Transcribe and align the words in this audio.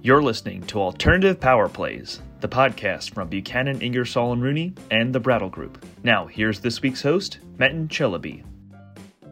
You're 0.00 0.22
listening 0.22 0.62
to 0.68 0.80
Alternative 0.80 1.40
Power 1.40 1.68
Plays, 1.68 2.22
the 2.38 2.46
podcast 2.46 3.12
from 3.12 3.28
Buchanan, 3.28 3.82
Ingersoll 3.82 4.32
and 4.32 4.40
Rooney 4.40 4.72
and 4.92 5.12
the 5.12 5.18
Brattle 5.18 5.48
Group. 5.48 5.84
Now, 6.04 6.24
here's 6.26 6.60
this 6.60 6.80
week's 6.80 7.02
host, 7.02 7.40
Metin 7.58 7.88
Çelebi. 7.88 8.44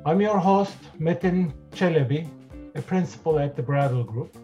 I'm 0.05 0.21
your 0.21 0.39
host, 0.39 0.77
Metin 0.98 1.52
Çelebi, 1.71 2.29
a 2.75 2.82
principal 2.82 3.39
at 3.39 3.55
the 3.55 3.62
Brattle 3.62 4.02
Group. 4.02 4.37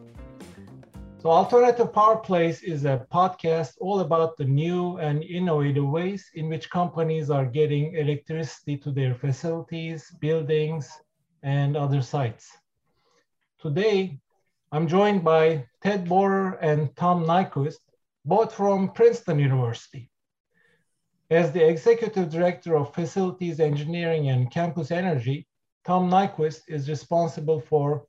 So, 1.19 1.29
Alternative 1.29 1.93
Power 1.93 2.19
Plays 2.19 2.63
is 2.63 2.85
a 2.85 3.05
podcast 3.13 3.73
all 3.81 3.99
about 3.99 4.37
the 4.37 4.45
new 4.45 4.99
and 4.99 5.25
innovative 5.25 5.89
ways 5.89 6.31
in 6.35 6.49
which 6.49 6.71
companies 6.71 7.31
are 7.31 7.47
getting 7.47 7.97
electricity 7.97 8.77
to 8.77 8.93
their 8.93 9.17
facilities, 9.17 10.09
buildings, 10.21 10.89
and 11.43 11.77
other 11.77 12.01
sites. 12.01 12.49
Today, 13.61 14.21
I'm 14.75 14.89
joined 14.89 15.23
by 15.23 15.67
Ted 15.83 16.09
Borer 16.09 16.53
and 16.63 16.97
Tom 16.97 17.27
Nyquist, 17.27 17.81
both 18.25 18.55
from 18.55 18.93
Princeton 18.93 19.39
University. 19.39 20.11
As 21.31 21.53
the 21.53 21.69
Executive 21.69 22.31
Director 22.31 22.79
of 22.79 22.95
Facilities 22.95 23.61
Engineering 23.61 24.31
and 24.31 24.51
Campus 24.51 24.91
Energy, 24.91 25.47
Tom 25.85 26.09
Nyquist 26.09 26.63
is 26.69 26.89
responsible 26.89 27.61
for 27.61 28.07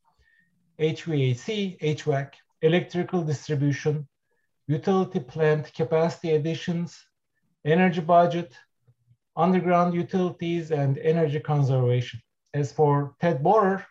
HVAC, 0.80 1.82
HVAC, 1.82 2.32
electrical 2.62 3.24
distribution, 3.24 4.08
utility 4.68 5.20
plant 5.20 5.74
capacity 5.74 6.36
additions, 6.36 6.98
energy 7.66 8.00
budget, 8.00 8.56
underground 9.36 9.94
utilities, 9.94 10.72
and 10.72 10.98
energy 11.00 11.42
conservation. 11.42 12.22
As 12.54 12.72
for 12.72 13.18
Ted 13.20 13.44
Borer, 13.44 13.86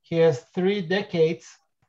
he 0.00 0.16
has 0.16 0.44
three 0.54 0.80
decades 0.80 1.46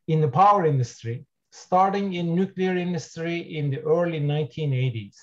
in 0.07 0.21
the 0.21 0.27
power 0.27 0.65
industry, 0.65 1.25
starting 1.51 2.13
in 2.13 2.35
nuclear 2.35 2.75
industry 2.75 3.37
in 3.57 3.69
the 3.69 3.81
early 3.81 4.19
1980s. 4.19 5.15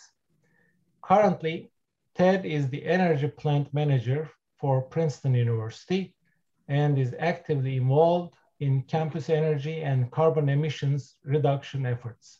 Currently, 1.02 1.70
Ted 2.14 2.44
is 2.44 2.68
the 2.68 2.84
energy 2.84 3.28
plant 3.28 3.72
manager 3.72 4.30
for 4.58 4.82
Princeton 4.82 5.34
University 5.34 6.14
and 6.68 6.98
is 6.98 7.14
actively 7.18 7.76
involved 7.76 8.34
in 8.60 8.82
campus 8.82 9.28
energy 9.28 9.82
and 9.82 10.10
carbon 10.10 10.48
emissions 10.48 11.16
reduction 11.24 11.84
efforts. 11.84 12.38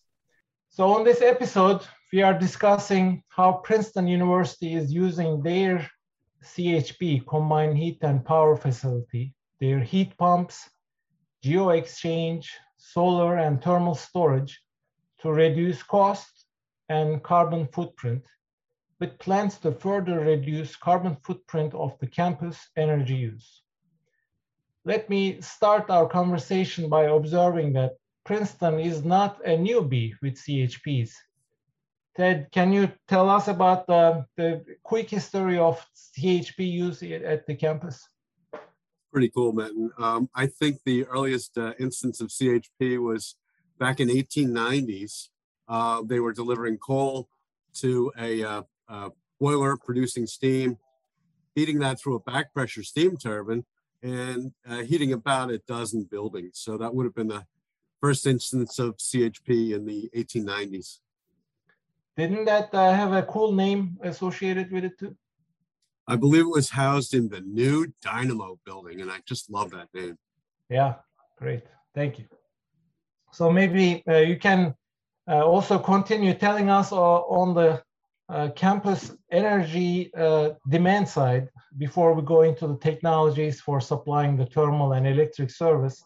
So 0.69 0.89
on 0.95 1.05
this 1.05 1.21
episode, 1.21 1.83
we 2.13 2.23
are 2.23 2.39
discussing 2.39 3.23
how 3.29 3.61
Princeton 3.65 4.07
University 4.07 4.75
is 4.75 4.93
using 4.93 5.43
their 5.43 5.89
CHP, 6.43 7.27
Combined 7.27 7.77
Heat 7.77 7.99
and 8.03 8.25
Power 8.25 8.57
Facility, 8.57 9.35
their 9.61 9.81
heat 9.81 10.17
pumps, 10.17 10.71
geo 11.43 11.71
exchange, 11.71 12.53
solar 12.77 13.39
and 13.39 13.63
thermal 13.63 13.95
storage 13.95 14.63
to 15.21 15.33
reduce 15.33 15.83
cost 15.83 16.47
and 16.89 17.23
carbon 17.23 17.67
footprint, 17.67 18.25
with 19.01 19.19
plans 19.19 19.59
to 19.59 19.73
further 19.73 20.21
reduce 20.21 20.77
carbon 20.77 21.17
footprint 21.25 21.75
of 21.75 21.99
the 21.99 22.07
campus 22.07 22.69
energy 22.77 23.17
use. 23.17 23.63
Let 24.85 25.11
me 25.11 25.41
start 25.41 25.91
our 25.91 26.09
conversation 26.09 26.89
by 26.89 27.05
observing 27.05 27.73
that 27.75 27.93
Princeton 28.25 28.79
is 28.79 29.05
not 29.05 29.41
a 29.45 29.57
newbie 29.57 30.13
with 30.23 30.35
CHPs. 30.35 31.13
Ted, 32.17 32.49
can 32.53 32.73
you 32.73 32.93
tell 33.09 33.31
us 33.31 33.49
about 33.49 33.87
the, 33.87 34.27
the 34.37 34.65
quick 34.83 35.11
history 35.11 35.59
of 35.59 35.85
CHP 35.97 36.59
use 36.59 37.03
at 37.03 37.47
the 37.47 37.55
campus? 37.55 38.09
Pretty 39.13 39.29
cool, 39.29 39.53
Metin. 39.53 39.89
Um, 40.01 40.31
I 40.35 40.47
think 40.47 40.81
the 40.85 41.05
earliest 41.05 41.59
uh, 41.59 41.75
instance 41.79 42.21
of 42.21 42.29
CHP 42.29 42.99
was 42.99 43.37
back 43.79 44.01
in 44.01 44.09
1890s. 44.09 45.29
Uh, 45.69 46.03
they 46.05 46.19
were 46.19 46.33
delivering 46.33 46.79
coal 46.79 47.29
to 47.75 48.13
a 48.19 48.43
uh, 48.43 48.63
boiler 49.41 49.77
producing 49.77 50.27
steam, 50.27 50.79
heating 51.55 51.79
that 51.81 52.01
through 52.01 52.17
a 52.17 52.21
back 52.21 52.53
pressure 52.53 52.83
steam 52.83 53.17
turbine, 53.17 53.65
and 54.03 54.53
uh, 54.69 54.79
heating 54.83 55.13
about 55.13 55.51
a 55.51 55.59
dozen 55.59 56.05
buildings. 56.05 56.59
So 56.59 56.77
that 56.79 56.95
would 56.95 57.05
have 57.05 57.15
been 57.15 57.29
the 57.29 57.45
first 58.01 58.27
instance 58.27 58.79
of 58.79 58.97
CHP 58.97 59.75
in 59.75 59.87
the 59.87 60.11
1890s. 60.15 60.99
Didn't 62.17 62.45
that 62.45 62.75
uh, 62.75 62.93
have 62.93 63.13
a 63.13 63.23
cool 63.23 63.53
name 63.53 63.99
associated 64.03 64.71
with 64.71 64.85
it 64.85 64.99
too? 64.99 65.17
I 66.09 66.17
believe 66.17 66.43
it 66.43 66.51
was 66.51 66.71
housed 66.71 67.15
in 67.15 67.29
the 67.29 67.41
new 67.41 67.93
Dynamo 68.03 68.59
building, 68.65 69.01
and 69.01 69.11
I 69.11 69.21
just 69.25 69.51
love 69.51 69.71
that 69.71 69.89
name. 69.95 70.19
Yeah, 70.69 70.95
great. 71.39 71.63
Thank 71.95 72.19
you. 72.19 72.25
So 73.33 73.51
maybe 73.51 74.03
uh, 74.09 74.19
you 74.19 74.37
can 74.39 74.75
uh, 75.29 75.45
also 75.45 75.79
continue 75.79 76.35
telling 76.35 76.71
us 76.71 76.93
uh, 76.93 76.97
on 76.97 77.55
the 77.55 77.83
uh, 78.29 78.49
campus 78.57 79.13
energy 79.31 80.13
uh, 80.15 80.51
demand 80.69 81.09
side 81.09 81.49
before 81.79 82.15
we 82.15 82.23
go 82.23 82.43
into 82.43 82.67
the 82.67 82.79
technologies 82.79 83.61
for 83.61 83.81
supplying 83.81 84.37
the 84.37 84.47
thermal 84.47 84.93
and 84.93 85.07
electric 85.07 85.51
service. 85.51 86.03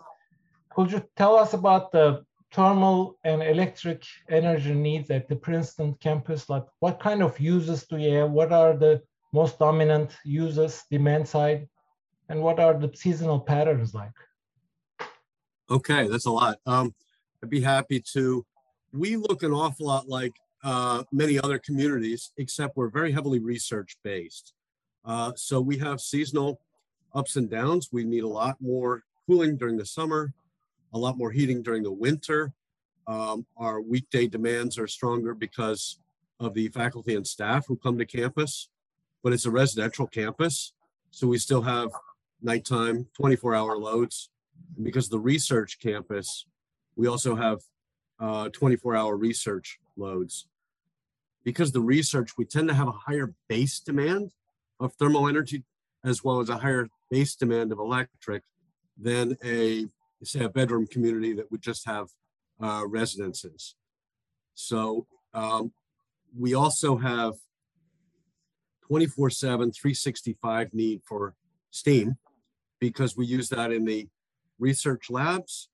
Could 0.74 0.92
you 0.92 1.02
tell 1.16 1.36
us 1.36 1.54
about 1.54 1.92
the 1.92 2.24
thermal 2.52 3.16
and 3.24 3.42
electric 3.42 4.04
energy 4.28 4.74
needs 4.74 5.10
at 5.10 5.28
the 5.28 5.36
Princeton 5.36 5.94
campus? 6.00 6.48
Like 6.48 6.64
what 6.80 7.00
kind 7.00 7.22
of 7.22 7.38
uses 7.40 7.86
do 7.86 7.96
you 7.96 8.12
have? 8.14 8.30
What 8.30 8.52
are 8.52 8.76
the 8.76 9.02
most 9.36 9.58
dominant 9.58 10.16
users, 10.24 10.84
demand 10.90 11.28
side, 11.28 11.68
and 12.30 12.40
what 12.40 12.58
are 12.58 12.74
the 12.74 12.90
seasonal 12.94 13.38
patterns 13.38 13.92
like? 13.94 14.16
Okay, 15.70 16.08
that's 16.08 16.24
a 16.24 16.30
lot. 16.30 16.56
Um, 16.64 16.94
I'd 17.42 17.50
be 17.50 17.60
happy 17.60 18.00
to. 18.14 18.46
We 18.92 19.16
look 19.16 19.42
an 19.42 19.52
awful 19.52 19.86
lot 19.86 20.08
like 20.08 20.32
uh, 20.64 21.02
many 21.12 21.38
other 21.38 21.58
communities, 21.58 22.32
except 22.38 22.76
we're 22.76 22.88
very 22.88 23.12
heavily 23.12 23.38
research 23.38 23.98
based. 24.02 24.54
Uh, 25.04 25.32
so 25.36 25.60
we 25.60 25.76
have 25.78 26.00
seasonal 26.00 26.58
ups 27.14 27.36
and 27.36 27.50
downs. 27.50 27.90
We 27.92 28.04
need 28.04 28.24
a 28.24 28.36
lot 28.42 28.56
more 28.58 29.02
cooling 29.26 29.58
during 29.58 29.76
the 29.76 29.84
summer, 29.84 30.32
a 30.94 30.98
lot 30.98 31.18
more 31.18 31.30
heating 31.30 31.62
during 31.62 31.82
the 31.82 31.92
winter. 32.06 32.54
Um, 33.06 33.46
our 33.56 33.82
weekday 33.82 34.26
demands 34.28 34.78
are 34.78 34.88
stronger 34.88 35.34
because 35.34 35.98
of 36.40 36.54
the 36.54 36.68
faculty 36.68 37.14
and 37.14 37.26
staff 37.26 37.66
who 37.66 37.76
come 37.76 37.98
to 37.98 38.06
campus 38.06 38.68
but 39.22 39.32
it's 39.32 39.46
a 39.46 39.50
residential 39.50 40.06
campus. 40.06 40.72
So 41.10 41.26
we 41.26 41.38
still 41.38 41.62
have 41.62 41.90
nighttime 42.42 43.08
24 43.16 43.54
hour 43.54 43.76
loads. 43.76 44.30
And 44.76 44.84
because 44.84 45.08
the 45.08 45.18
research 45.18 45.78
campus, 45.80 46.46
we 46.94 47.08
also 47.08 47.34
have 47.34 47.60
uh, 48.20 48.48
24 48.50 48.96
hour 48.96 49.16
research 49.16 49.78
loads. 49.96 50.46
Because 51.44 51.72
the 51.72 51.80
research, 51.80 52.36
we 52.36 52.44
tend 52.44 52.68
to 52.68 52.74
have 52.74 52.88
a 52.88 52.92
higher 52.92 53.34
base 53.48 53.80
demand 53.80 54.32
of 54.80 54.92
thermal 54.94 55.28
energy 55.28 55.64
as 56.04 56.22
well 56.22 56.40
as 56.40 56.48
a 56.48 56.58
higher 56.58 56.88
base 57.10 57.34
demand 57.34 57.72
of 57.72 57.78
electric 57.78 58.42
than 58.98 59.36
a 59.44 59.86
say 60.24 60.44
a 60.44 60.48
bedroom 60.48 60.86
community 60.86 61.32
that 61.34 61.50
would 61.50 61.62
just 61.62 61.86
have 61.86 62.08
uh, 62.60 62.84
residences. 62.86 63.76
So 64.54 65.06
um, 65.34 65.72
we 66.36 66.54
also 66.54 66.96
have 66.96 67.34
24 68.86 69.30
7, 69.30 69.72
365 69.72 70.74
need 70.74 71.02
for 71.04 71.34
steam 71.70 72.16
because 72.78 73.16
we 73.16 73.26
use 73.26 73.48
that 73.48 73.72
in 73.72 73.84
the 73.84 74.08
research 74.58 75.10
labs 75.10 75.68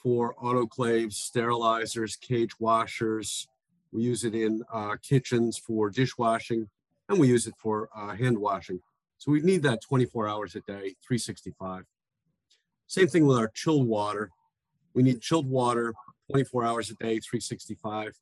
for 0.00 0.34
autoclaves, 0.36 1.14
sterilizers, 1.14 2.20
cage 2.20 2.58
washers. 2.60 3.48
We 3.92 4.02
use 4.02 4.24
it 4.24 4.34
in 4.34 4.62
uh, 4.72 4.96
kitchens 5.02 5.58
for 5.58 5.90
dishwashing, 5.90 6.68
and 7.08 7.18
we 7.18 7.28
use 7.28 7.46
it 7.46 7.54
for 7.58 7.88
uh, 7.96 8.14
hand 8.14 8.38
washing. 8.38 8.80
So 9.18 9.30
we 9.30 9.40
need 9.40 9.62
that 9.62 9.80
24 9.82 10.28
hours 10.28 10.54
a 10.56 10.60
day, 10.60 10.94
365. 11.06 11.84
Same 12.86 13.06
thing 13.06 13.26
with 13.26 13.38
our 13.38 13.48
chilled 13.54 13.86
water. 13.86 14.30
We 14.94 15.02
need 15.02 15.20
chilled 15.20 15.48
water 15.48 15.94
24 16.30 16.64
hours 16.64 16.90
a 16.90 16.94
day, 16.94 17.18
365 17.20 18.14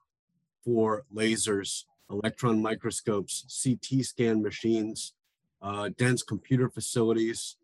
for 0.64 1.04
lasers 1.14 1.84
electron 2.10 2.60
microscopes, 2.60 3.62
CT 3.62 4.04
scan 4.04 4.42
machines, 4.42 5.14
uh, 5.62 5.90
dense 5.96 6.22
computer 6.22 6.68
facilities, 6.68 7.56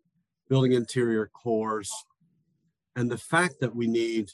building 0.49 0.73
interior 0.73 1.29
cores. 1.33 1.91
And 2.95 3.11
the 3.11 3.17
fact 3.17 3.55
that 3.61 3.75
we 3.75 3.87
need 3.87 4.31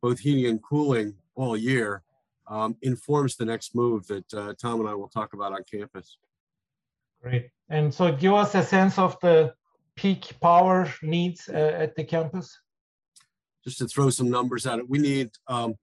both 0.00 0.20
heating 0.20 0.46
and 0.46 0.62
cooling 0.62 1.14
all 1.34 1.56
year 1.56 2.02
um, 2.48 2.76
informs 2.82 3.36
the 3.36 3.44
next 3.44 3.74
move 3.74 4.06
that 4.06 4.34
uh, 4.34 4.54
Tom 4.60 4.80
and 4.80 4.88
I 4.88 4.94
will 4.94 5.08
talk 5.08 5.32
about 5.32 5.52
on 5.52 5.64
campus. 5.70 6.18
Great. 7.22 7.50
And 7.68 7.92
so 7.92 8.12
give 8.12 8.34
us 8.34 8.54
a 8.54 8.62
sense 8.62 8.98
of 8.98 9.18
the 9.20 9.54
peak 9.96 10.32
power 10.40 10.92
needs 11.02 11.48
uh, 11.48 11.52
at 11.56 11.96
the 11.96 12.04
campus. 12.04 12.58
Just 13.64 13.78
to 13.78 13.88
throw 13.88 14.10
some 14.10 14.30
numbers 14.30 14.66
at 14.66 14.78
it, 14.78 14.88
we 14.88 14.98
need 14.98 15.30
um, 15.48 15.74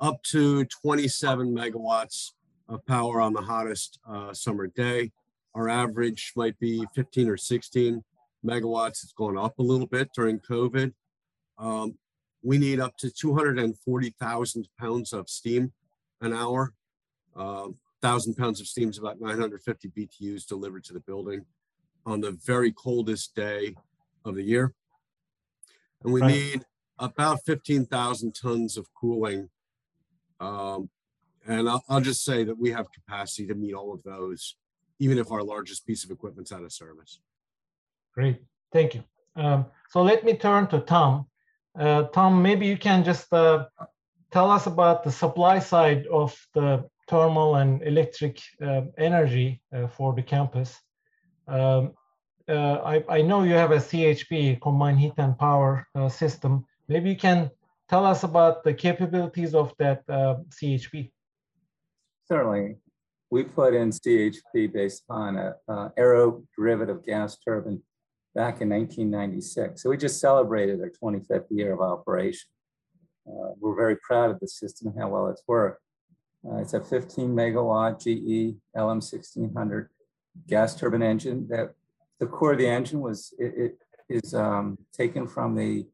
up 0.00 0.22
to 0.22 0.64
27 0.64 1.54
megawatts 1.54 2.30
of 2.68 2.84
power 2.86 3.20
on 3.20 3.32
the 3.32 3.40
hottest 3.40 3.98
uh, 4.08 4.32
summer 4.32 4.66
day. 4.66 5.12
Our 5.54 5.68
average 5.68 6.32
might 6.36 6.58
be 6.58 6.84
15 6.94 7.28
or 7.28 7.36
16 7.36 8.02
megawatts. 8.44 9.02
It's 9.02 9.12
gone 9.12 9.38
up 9.38 9.58
a 9.58 9.62
little 9.62 9.86
bit 9.86 10.10
during 10.14 10.40
COVID. 10.40 10.92
Um, 11.58 11.96
we 12.42 12.58
need 12.58 12.80
up 12.80 12.96
to 12.98 13.10
240,000 13.10 14.68
pounds 14.78 15.12
of 15.12 15.28
steam 15.28 15.72
an 16.20 16.32
hour. 16.32 16.74
Uh, 17.34 17.68
1,000 18.00 18.34
pounds 18.36 18.60
of 18.60 18.66
steam 18.66 18.90
is 18.90 18.98
about 18.98 19.20
950 19.20 19.88
BTUs 19.88 20.46
delivered 20.46 20.84
to 20.84 20.92
the 20.92 21.00
building 21.00 21.44
on 22.04 22.20
the 22.20 22.32
very 22.44 22.72
coldest 22.72 23.34
day 23.34 23.74
of 24.24 24.34
the 24.34 24.42
year. 24.42 24.74
And 26.02 26.12
we 26.12 26.20
Right. 26.20 26.30
need 26.30 26.66
about 26.98 27.44
15,000 27.44 28.34
tons 28.34 28.76
of 28.76 28.92
cooling. 28.94 29.50
Um, 30.40 30.90
and 31.46 31.68
I'll, 31.68 31.84
I'll 31.88 32.00
just 32.00 32.24
say 32.24 32.44
that 32.44 32.58
we 32.58 32.70
have 32.72 32.92
capacity 32.92 33.46
to 33.48 33.54
meet 33.54 33.74
all 33.74 33.92
of 33.92 34.02
those, 34.02 34.56
even 34.98 35.18
if 35.18 35.30
our 35.30 35.42
largest 35.42 35.86
piece 35.86 36.04
of 36.04 36.10
equipment's 36.10 36.52
out 36.52 36.62
of 36.62 36.72
service. 36.72 37.20
Great, 38.14 38.40
thank 38.72 38.94
you. 38.94 39.04
Um, 39.36 39.66
so 39.90 40.02
let 40.02 40.24
me 40.24 40.34
turn 40.34 40.66
to 40.68 40.80
Tom. 40.80 41.26
Uh, 41.78 42.04
Tom, 42.04 42.42
maybe 42.42 42.66
you 42.66 42.78
can 42.78 43.04
just 43.04 43.32
uh, 43.32 43.66
tell 44.30 44.50
us 44.50 44.66
about 44.66 45.04
the 45.04 45.12
supply 45.12 45.58
side 45.58 46.06
of 46.06 46.34
the 46.54 46.88
thermal 47.08 47.56
and 47.56 47.82
electric 47.82 48.40
uh, 48.62 48.82
energy 48.98 49.60
for 49.96 50.14
the 50.14 50.22
campus. 50.22 50.80
Um, 51.46 51.92
uh, 52.48 52.78
I, 52.84 53.04
I 53.08 53.22
know 53.22 53.42
you 53.42 53.54
have 53.54 53.72
a 53.72 53.76
CHP, 53.76 54.60
combined 54.60 55.00
heat 55.00 55.14
and 55.18 55.36
power 55.38 55.86
uh, 55.94 56.08
system. 56.08 56.64
Maybe 56.88 57.10
you 57.10 57.16
can 57.16 57.50
tell 57.88 58.04
us 58.04 58.22
about 58.22 58.62
the 58.62 58.72
capabilities 58.72 59.54
of 59.54 59.74
that 59.78 60.02
uh, 60.08 60.36
CHP. 60.50 61.10
Certainly. 62.28 62.76
We 63.30 63.42
put 63.42 63.74
in 63.74 63.90
CHP 63.90 64.72
based 64.72 65.02
on 65.10 65.36
a 65.36 65.54
uh, 65.68 65.88
aero 65.96 66.44
derivative 66.56 67.04
gas 67.04 67.36
turbine 67.38 67.82
back 68.34 68.60
in 68.60 68.68
1996. 68.68 69.82
So 69.82 69.90
we 69.90 69.96
just 69.96 70.20
celebrated 70.20 70.80
our 70.80 70.90
25th 70.90 71.46
year 71.50 71.72
of 71.72 71.80
operation. 71.80 72.48
Uh, 73.26 73.50
we're 73.58 73.74
very 73.74 73.96
proud 73.96 74.30
of 74.30 74.38
the 74.38 74.46
system 74.46 74.88
and 74.88 75.00
how 75.00 75.08
well 75.08 75.28
it's 75.28 75.42
worked. 75.48 75.82
Uh, 76.48 76.58
it's 76.58 76.74
a 76.74 76.80
15 76.80 77.30
megawatt 77.30 78.00
GE 78.00 78.56
LM1600 78.76 79.88
gas 80.46 80.76
turbine 80.76 81.02
engine 81.02 81.48
that 81.48 81.74
the 82.20 82.26
core 82.26 82.52
of 82.52 82.58
the 82.58 82.68
engine 82.68 83.00
was 83.00 83.34
it, 83.38 83.54
it 83.56 83.78
is 84.08 84.34
um, 84.34 84.78
taken 84.92 85.26
from 85.26 85.56
the 85.56 85.86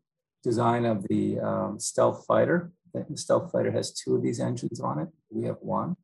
design 0.42 0.84
of 0.84 1.06
the 1.08 1.38
um, 1.40 1.78
stealth 1.78 2.26
fighter. 2.26 2.72
The 2.92 3.16
stealth 3.16 3.50
fighter 3.50 3.72
has 3.72 3.92
two 3.92 4.16
of 4.16 4.22
these 4.22 4.40
engines 4.40 4.80
on 4.80 4.98
it. 4.98 5.08
We 5.30 5.44
have 5.44 5.56
one. 5.60 5.96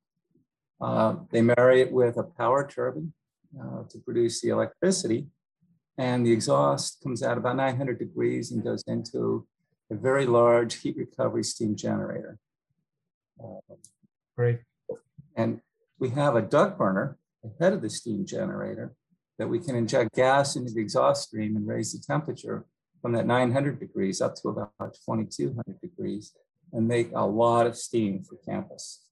Uh, 0.80 1.16
they 1.30 1.42
marry 1.42 1.80
it 1.80 1.92
with 1.92 2.16
a 2.16 2.22
power 2.22 2.66
turbine 2.66 3.12
uh, 3.60 3.82
to 3.90 3.98
produce 3.98 4.40
the 4.40 4.50
electricity. 4.50 5.26
And 5.96 6.25
the 6.25 6.32
exhaust 6.32 7.02
comes 7.02 7.22
out 7.22 7.38
about 7.38 7.56
900 7.56 7.98
degrees 7.98 8.52
and 8.52 8.62
goes 8.62 8.84
into 8.86 9.46
a 9.90 9.96
very 9.96 10.26
large 10.26 10.76
heat 10.76 10.96
recovery 10.96 11.42
steam 11.42 11.75
generator. 11.75 12.38
Uh, 13.42 13.75
Great. 14.36 14.60
and 15.36 15.60
we 15.98 16.10
have 16.10 16.36
a 16.36 16.42
duct 16.42 16.78
burner 16.78 17.19
ahead 17.44 17.72
of 17.72 17.82
the 17.82 17.90
steam 17.90 18.25
generator 18.25 18.94
that 19.38 19.48
we 19.48 19.58
can 19.58 19.75
inject 19.75 20.14
gas 20.14 20.56
into 20.56 20.72
the 20.72 20.80
exhaust 20.80 21.28
stream 21.28 21.56
and 21.56 21.66
raise 21.66 21.92
the 21.92 21.98
temperature 22.04 22.66
from 23.00 23.12
that 23.12 23.26
900 23.26 23.78
degrees 23.78 24.20
up 24.20 24.34
to 24.34 24.48
about 24.48 24.94
2200 25.06 25.80
degrees 25.80 26.32
and 26.72 26.86
make 26.86 27.10
a 27.14 27.25
lot 27.25 27.66
of 27.66 27.76
steam 27.76 28.22
for 28.22 28.36
campus. 28.44 29.04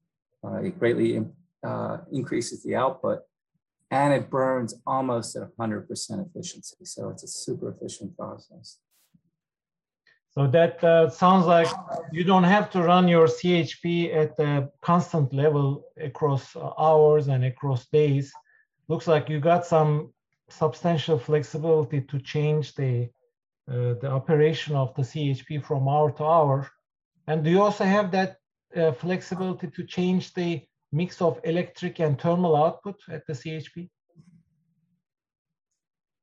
Uh, 0.44 0.56
it 0.56 0.78
greatly 0.78 1.16
uh, 1.66 1.98
increases 2.12 2.62
the 2.62 2.74
output 2.84 3.18
and 3.90 4.12
it 4.12 4.30
burns 4.30 4.74
almost 4.86 5.36
at 5.36 5.56
100% 5.56 6.26
efficiency. 6.26 6.76
So 6.84 7.10
it's 7.10 7.24
a 7.24 7.28
super 7.28 7.68
efficient 7.70 8.16
process. 8.16 8.78
So 10.30 10.46
that 10.48 10.84
uh, 10.84 11.08
sounds 11.08 11.46
like 11.46 11.68
you 12.12 12.22
don't 12.22 12.44
have 12.56 12.68
to 12.70 12.82
run 12.82 13.08
your 13.08 13.26
CHP 13.26 14.14
at 14.14 14.38
a 14.38 14.68
constant 14.82 15.32
level 15.32 15.84
across 16.10 16.54
hours 16.78 17.28
and 17.28 17.44
across 17.44 17.86
days. 17.86 18.32
Looks 18.88 19.06
like 19.06 19.30
you 19.30 19.40
got 19.40 19.64
some 19.64 20.12
substantial 20.50 21.18
flexibility 21.18 22.00
to 22.02 22.18
change 22.20 22.74
the 22.74 23.08
uh, 23.68 23.94
the 24.02 24.08
operation 24.20 24.76
of 24.76 24.94
the 24.94 25.02
CHP 25.02 25.64
from 25.64 25.88
hour 25.88 26.12
to 26.12 26.24
hour. 26.24 26.70
And 27.26 27.42
do 27.42 27.50
you 27.50 27.60
also 27.60 27.84
have 27.84 28.12
that 28.12 28.36
uh, 28.76 28.92
flexibility 28.92 29.68
to 29.68 29.82
change 29.84 30.34
the 30.34 30.62
mix 30.92 31.20
of 31.20 31.40
electric 31.44 32.00
and 32.00 32.20
thermal 32.20 32.56
output 32.56 32.96
at 33.10 33.26
the 33.26 33.32
CHP? 33.32 33.88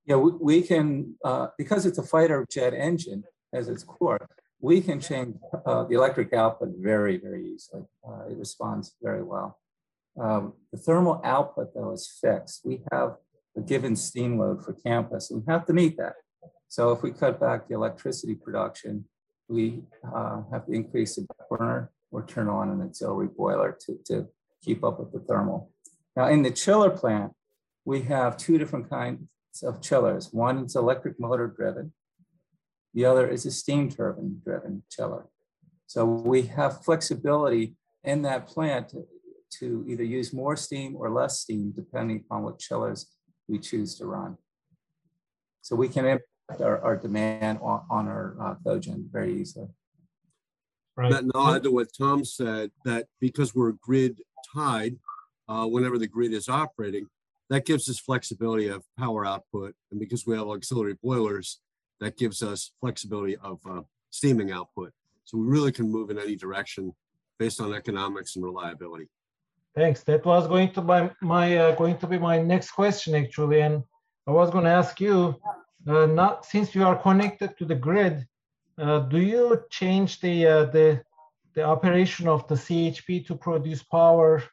Yeah, 0.05 0.17
we, 0.17 0.31
we 0.31 0.61
can, 0.61 1.15
uh, 1.23 1.47
because 1.57 1.85
it's 1.85 1.97
a 1.97 2.03
fighter 2.03 2.45
jet 2.49 2.73
engine 2.73 3.23
as 3.53 3.69
its 3.69 3.83
core, 3.83 4.27
we 4.59 4.81
can 4.81 4.99
change 4.99 5.35
uh, 5.65 5.83
the 5.83 5.95
electric 5.95 6.33
output 6.33 6.69
very, 6.77 7.17
very 7.17 7.53
easily. 7.53 7.83
Uh, 8.07 8.29
it 8.29 8.37
responds 8.37 8.95
very 9.01 9.23
well. 9.23 9.59
Um, 10.19 10.53
the 10.71 10.77
thermal 10.77 11.21
output, 11.23 11.73
though, 11.73 11.91
is 11.91 12.07
fixed. 12.21 12.61
We 12.63 12.81
have 12.91 13.17
a 13.57 13.61
given 13.61 13.95
steam 13.95 14.39
load 14.39 14.63
for 14.63 14.73
campus, 14.73 15.31
and 15.31 15.43
we 15.45 15.51
have 15.51 15.65
to 15.67 15.73
meet 15.73 15.97
that. 15.97 16.13
So 16.67 16.91
if 16.91 17.03
we 17.03 17.11
cut 17.11 17.39
back 17.39 17.67
the 17.67 17.75
electricity 17.75 18.35
production, 18.35 19.05
we 19.47 19.83
uh, 20.15 20.41
have 20.51 20.65
to 20.65 20.71
increase 20.71 21.15
the 21.15 21.27
burner 21.49 21.91
or 22.11 22.25
turn 22.25 22.47
on 22.47 22.69
an 22.69 22.81
auxiliary 22.81 23.27
boiler 23.27 23.77
to, 23.85 23.97
to 24.05 24.27
keep 24.63 24.83
up 24.83 24.99
with 24.99 25.11
the 25.11 25.19
thermal. 25.19 25.71
Now, 26.15 26.27
in 26.27 26.43
the 26.43 26.51
chiller 26.51 26.89
plant, 26.89 27.33
we 27.85 28.03
have 28.03 28.37
two 28.37 28.57
different 28.57 28.89
kinds 28.89 29.27
of 29.63 29.81
chillers. 29.81 30.29
One 30.31 30.65
is 30.65 30.75
electric 30.75 31.19
motor 31.19 31.47
driven. 31.47 31.93
The 32.93 33.05
other 33.05 33.27
is 33.27 33.45
a 33.45 33.51
steam 33.51 33.89
turbine 33.89 34.41
driven 34.43 34.83
chiller. 34.89 35.25
So 35.87 36.05
we 36.05 36.43
have 36.43 36.83
flexibility 36.83 37.75
in 38.03 38.21
that 38.23 38.47
plant 38.47 38.89
to, 38.89 39.05
to 39.59 39.85
either 39.87 40.03
use 40.03 40.33
more 40.33 40.55
steam 40.55 40.95
or 40.95 41.09
less 41.09 41.39
steam, 41.39 41.73
depending 41.75 42.23
upon 42.25 42.43
what 42.43 42.59
chillers 42.59 43.07
we 43.47 43.59
choose 43.59 43.95
to 43.97 44.05
run. 44.05 44.37
So 45.61 45.75
we 45.75 45.87
can 45.87 46.05
impact 46.05 46.61
our, 46.61 46.81
our 46.81 46.95
demand 46.95 47.59
on, 47.61 47.81
on 47.89 48.07
our 48.07 48.35
uh, 48.39 48.55
cogen 48.65 49.11
very 49.11 49.39
easily. 49.39 49.67
Right. 50.95 51.11
That 51.11 51.25
nod 51.33 51.63
to 51.63 51.71
what 51.71 51.87
Tom 51.97 52.23
said, 52.23 52.71
that 52.85 53.07
because 53.19 53.55
we're 53.55 53.71
grid 53.71 54.21
tied, 54.53 54.95
uh, 55.47 55.65
whenever 55.65 55.97
the 55.97 56.07
grid 56.07 56.33
is 56.33 56.49
operating, 56.49 57.07
that 57.49 57.65
gives 57.65 57.89
us 57.89 57.99
flexibility 57.99 58.67
of 58.67 58.83
power 58.97 59.25
output. 59.25 59.75
And 59.91 59.99
because 59.99 60.25
we 60.25 60.35
have 60.37 60.47
auxiliary 60.47 60.97
boilers, 61.03 61.59
that 61.99 62.17
gives 62.17 62.41
us 62.41 62.71
flexibility 62.79 63.37
of 63.37 63.59
uh, 63.69 63.81
steaming 64.09 64.51
output. 64.51 64.91
So 65.25 65.37
we 65.37 65.45
really 65.47 65.71
can 65.71 65.89
move 65.91 66.09
in 66.09 66.19
any 66.19 66.35
direction 66.35 66.93
based 67.39 67.61
on 67.61 67.73
economics 67.73 68.35
and 68.35 68.43
reliability. 68.43 69.07
Thanks. 69.75 70.03
That 70.03 70.25
was 70.25 70.47
going 70.47 70.71
to 70.73 70.81
be 70.81 71.09
my 71.21 71.57
uh, 71.57 71.75
going 71.75 71.97
to 71.97 72.07
be 72.07 72.19
my 72.19 72.39
next 72.39 72.71
question 72.71 73.15
actually, 73.15 73.61
and 73.61 73.83
I 74.27 74.31
was 74.31 74.51
going 74.51 74.65
to 74.65 74.69
ask 74.69 75.01
you, 75.01 75.35
uh, 75.87 76.05
not 76.05 76.45
since 76.45 76.75
you 76.75 76.85
are 76.85 76.95
connected 76.95 77.57
to 77.57 77.65
the 77.65 77.75
grid, 77.75 78.27
uh, 78.77 78.99
do 78.99 79.19
you 79.19 79.63
change 79.71 80.19
the 80.19 80.35
uh, 80.45 80.65
the 80.65 81.01
the 81.55 81.63
operation 81.63 82.27
of 82.27 82.47
the 82.47 82.55
CHP 82.55 83.25
to 83.27 83.35
produce 83.35 83.83
power 83.83 84.43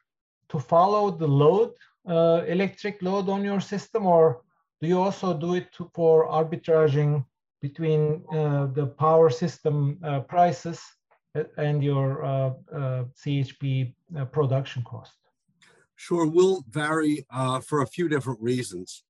to 0.49 0.59
follow 0.59 1.09
the 1.11 1.27
load, 1.27 1.71
uh, 2.07 2.43
electric 2.47 3.01
load 3.01 3.29
on 3.29 3.43
your 3.43 3.61
system, 3.61 4.05
or 4.05 4.41
do 4.81 4.87
you 4.87 4.99
also 4.99 5.33
do 5.33 5.55
it 5.55 5.71
to, 5.73 5.89
for 5.93 6.27
arbitraging 6.27 7.25
between 7.61 8.23
uh, 8.33 8.65
the 8.67 8.87
power 8.87 9.29
system 9.29 9.99
prices 10.27 10.81
and 11.57 11.83
your 11.83 12.23
uh, 12.23 12.53
uh, 12.73 13.03
CHP 13.23 13.93
uh, 14.17 14.25
production 14.25 14.83
cost? 14.83 15.13
Sure, 15.95 16.27
will 16.27 16.65
vary 16.69 17.25
for 17.63 17.81
a 17.81 17.87
few 17.87 18.09
different 18.09 18.41
reasons. 18.41 19.03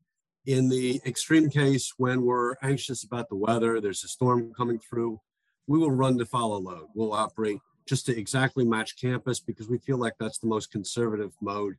In 0.45 0.69
the 0.69 1.00
extreme 1.05 1.50
case, 1.50 1.93
when 1.98 2.24
we're 2.24 2.55
anxious 2.62 3.03
about 3.03 3.29
the 3.29 3.36
weather, 3.36 3.79
there's 3.79 4.03
a 4.03 4.07
storm 4.07 4.53
coming 4.53 4.79
through, 4.79 5.21
we 5.67 5.79
will 5.79 5.91
run 5.91 6.17
to 6.17 6.25
follow 6.25 6.57
load. 6.60 6.88
We'll 6.93 7.13
operate 7.13 7.60
just 7.85 8.05
to 8.05 8.17
exactly 8.17 8.63
match 8.63 9.00
campus 9.00 9.39
because 9.39 9.67
we 9.67 9.77
feel 9.77 9.97
like 9.97 10.13
that's 10.19 10.38
the 10.38 10.47
most 10.47 10.71
conservative 10.71 11.33
mode. 11.41 11.75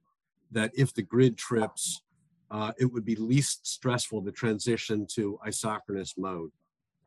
That 0.50 0.70
if 0.74 0.92
the 0.92 1.02
grid 1.02 1.38
trips, 1.38 2.02
uh, 2.50 2.72
it 2.78 2.92
would 2.92 3.04
be 3.04 3.16
least 3.16 3.66
stressful 3.66 4.22
to 4.22 4.32
transition 4.32 5.06
to 5.14 5.38
isochronous 5.46 6.18
mode. 6.18 6.50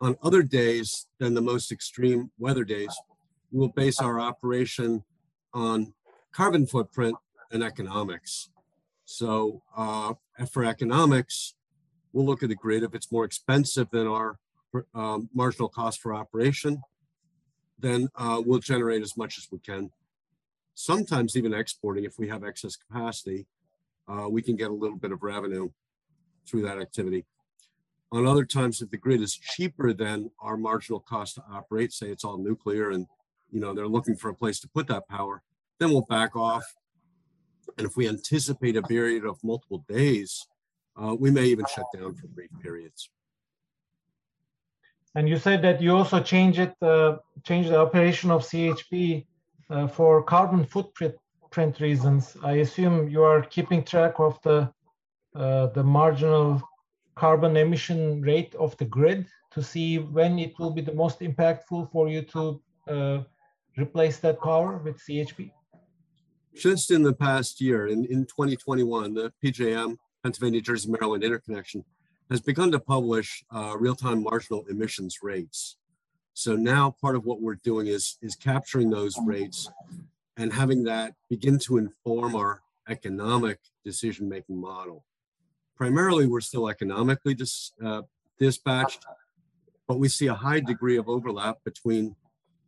On 0.01 0.17
other 0.23 0.41
days 0.41 1.07
than 1.19 1.33
the 1.33 1.41
most 1.41 1.71
extreme 1.71 2.31
weather 2.39 2.63
days, 2.63 2.95
we'll 3.51 3.69
base 3.69 3.99
our 3.99 4.19
operation 4.19 5.03
on 5.53 5.93
carbon 6.31 6.65
footprint 6.65 7.15
and 7.51 7.63
economics. 7.63 8.49
So 9.05 9.61
uh, 9.77 10.15
for 10.51 10.65
economics, 10.65 11.53
we'll 12.11 12.25
look 12.25 12.43
at 12.43 12.49
the 12.49 12.55
grid. 12.55 12.83
If 12.83 12.95
it's 12.95 13.11
more 13.11 13.23
expensive 13.23 13.89
than 13.91 14.07
our 14.07 14.39
um, 14.93 15.29
marginal 15.33 15.69
cost 15.69 16.01
for 16.01 16.13
operation, 16.13 16.81
then 17.79 18.09
uh, 18.15 18.41
we'll 18.45 18.59
generate 18.59 19.01
as 19.01 19.17
much 19.17 19.37
as 19.37 19.47
we 19.51 19.59
can. 19.59 19.91
Sometimes 20.73 21.35
even 21.37 21.53
exporting, 21.53 22.03
if 22.03 22.17
we 22.17 22.27
have 22.27 22.43
excess 22.43 22.75
capacity, 22.75 23.45
uh, 24.07 24.27
we 24.29 24.41
can 24.41 24.55
get 24.55 24.69
a 24.69 24.73
little 24.73 24.97
bit 24.97 25.11
of 25.11 25.23
revenue 25.23 25.69
through 26.47 26.61
that 26.63 26.79
activity. 26.79 27.25
On 28.11 28.25
other 28.25 28.45
times, 28.45 28.81
if 28.81 28.89
the 28.91 28.97
grid 28.97 29.21
is 29.21 29.35
cheaper 29.35 29.91
than 29.91 30.31
our 30.39 30.57
marginal 30.57 30.99
cost 30.99 31.35
to 31.35 31.43
operate, 31.51 31.91
say 31.91 32.07
it's 32.07 32.23
all 32.23 32.37
nuclear 32.37 32.91
and 32.91 33.07
you 33.51 33.59
know 33.59 33.73
they're 33.73 33.87
looking 33.87 34.15
for 34.15 34.29
a 34.29 34.35
place 34.35 34.59
to 34.59 34.69
put 34.69 34.87
that 34.87 35.07
power, 35.07 35.41
then 35.79 35.89
we'll 35.89 36.01
back 36.01 36.35
off. 36.35 36.75
And 37.77 37.87
if 37.87 37.97
we 37.97 38.07
anticipate 38.07 38.77
a 38.77 38.83
period 38.83 39.25
of 39.25 39.43
multiple 39.43 39.83
days, 39.89 40.47
uh, 41.01 41.15
we 41.19 41.31
may 41.31 41.45
even 41.45 41.65
shut 41.65 41.85
down 41.93 42.13
for 42.15 42.27
brief 42.27 42.51
periods. 42.61 43.09
And 45.15 45.29
you 45.29 45.37
said 45.37 45.61
that 45.61 45.81
you 45.81 45.95
also 45.95 46.21
change 46.21 46.59
it, 46.59 46.75
uh, 46.81 47.17
change 47.43 47.67
the 47.69 47.79
operation 47.79 48.31
of 48.31 48.41
CHP 48.43 49.25
uh, 49.69 49.87
for 49.87 50.21
carbon 50.21 50.65
footprint 50.65 51.79
reasons. 51.79 52.35
I 52.43 52.53
assume 52.65 53.09
you 53.09 53.23
are 53.23 53.41
keeping 53.41 53.83
track 53.83 54.19
of 54.19 54.39
the 54.43 54.69
uh, 55.35 55.67
the 55.67 55.83
marginal 55.83 56.61
carbon 57.15 57.57
emission 57.57 58.21
rate 58.21 58.55
of 58.55 58.75
the 58.77 58.85
grid 58.85 59.25
to 59.51 59.61
see 59.61 59.99
when 59.99 60.39
it 60.39 60.57
will 60.59 60.71
be 60.71 60.81
the 60.81 60.93
most 60.93 61.19
impactful 61.19 61.91
for 61.91 62.07
you 62.07 62.21
to 62.21 62.61
uh, 62.87 63.19
replace 63.77 64.17
that 64.19 64.39
power 64.41 64.77
with 64.77 64.97
CHP? 64.97 65.51
Just 66.55 66.91
in 66.91 67.03
the 67.03 67.13
past 67.13 67.59
year, 67.59 67.87
in, 67.87 68.05
in 68.05 68.25
2021, 68.25 69.13
the 69.13 69.33
PJM, 69.43 69.97
Pennsylvania, 70.23 70.61
Jersey, 70.61 70.89
Maryland 70.89 71.23
interconnection, 71.23 71.83
has 72.29 72.41
begun 72.41 72.71
to 72.71 72.79
publish 72.79 73.43
uh, 73.53 73.75
real-time 73.77 74.23
marginal 74.23 74.65
emissions 74.69 75.19
rates. 75.21 75.77
So 76.33 76.55
now 76.55 76.95
part 77.01 77.15
of 77.15 77.25
what 77.25 77.41
we're 77.41 77.55
doing 77.55 77.87
is, 77.87 78.17
is 78.21 78.35
capturing 78.35 78.89
those 78.89 79.15
rates 79.25 79.69
and 80.37 80.51
having 80.51 80.83
that 80.83 81.13
begin 81.29 81.59
to 81.59 81.77
inform 81.77 82.35
our 82.35 82.61
economic 82.89 83.59
decision-making 83.83 84.59
model. 84.59 85.05
Primarily, 85.75 86.25
we're 86.25 86.41
still 86.41 86.67
economically 86.67 87.33
dis, 87.33 87.73
uh, 87.83 88.01
dispatched, 88.39 89.05
but 89.87 89.99
we 89.99 90.07
see 90.07 90.27
a 90.27 90.33
high 90.33 90.59
degree 90.59 90.97
of 90.97 91.07
overlap 91.09 91.57
between 91.63 92.15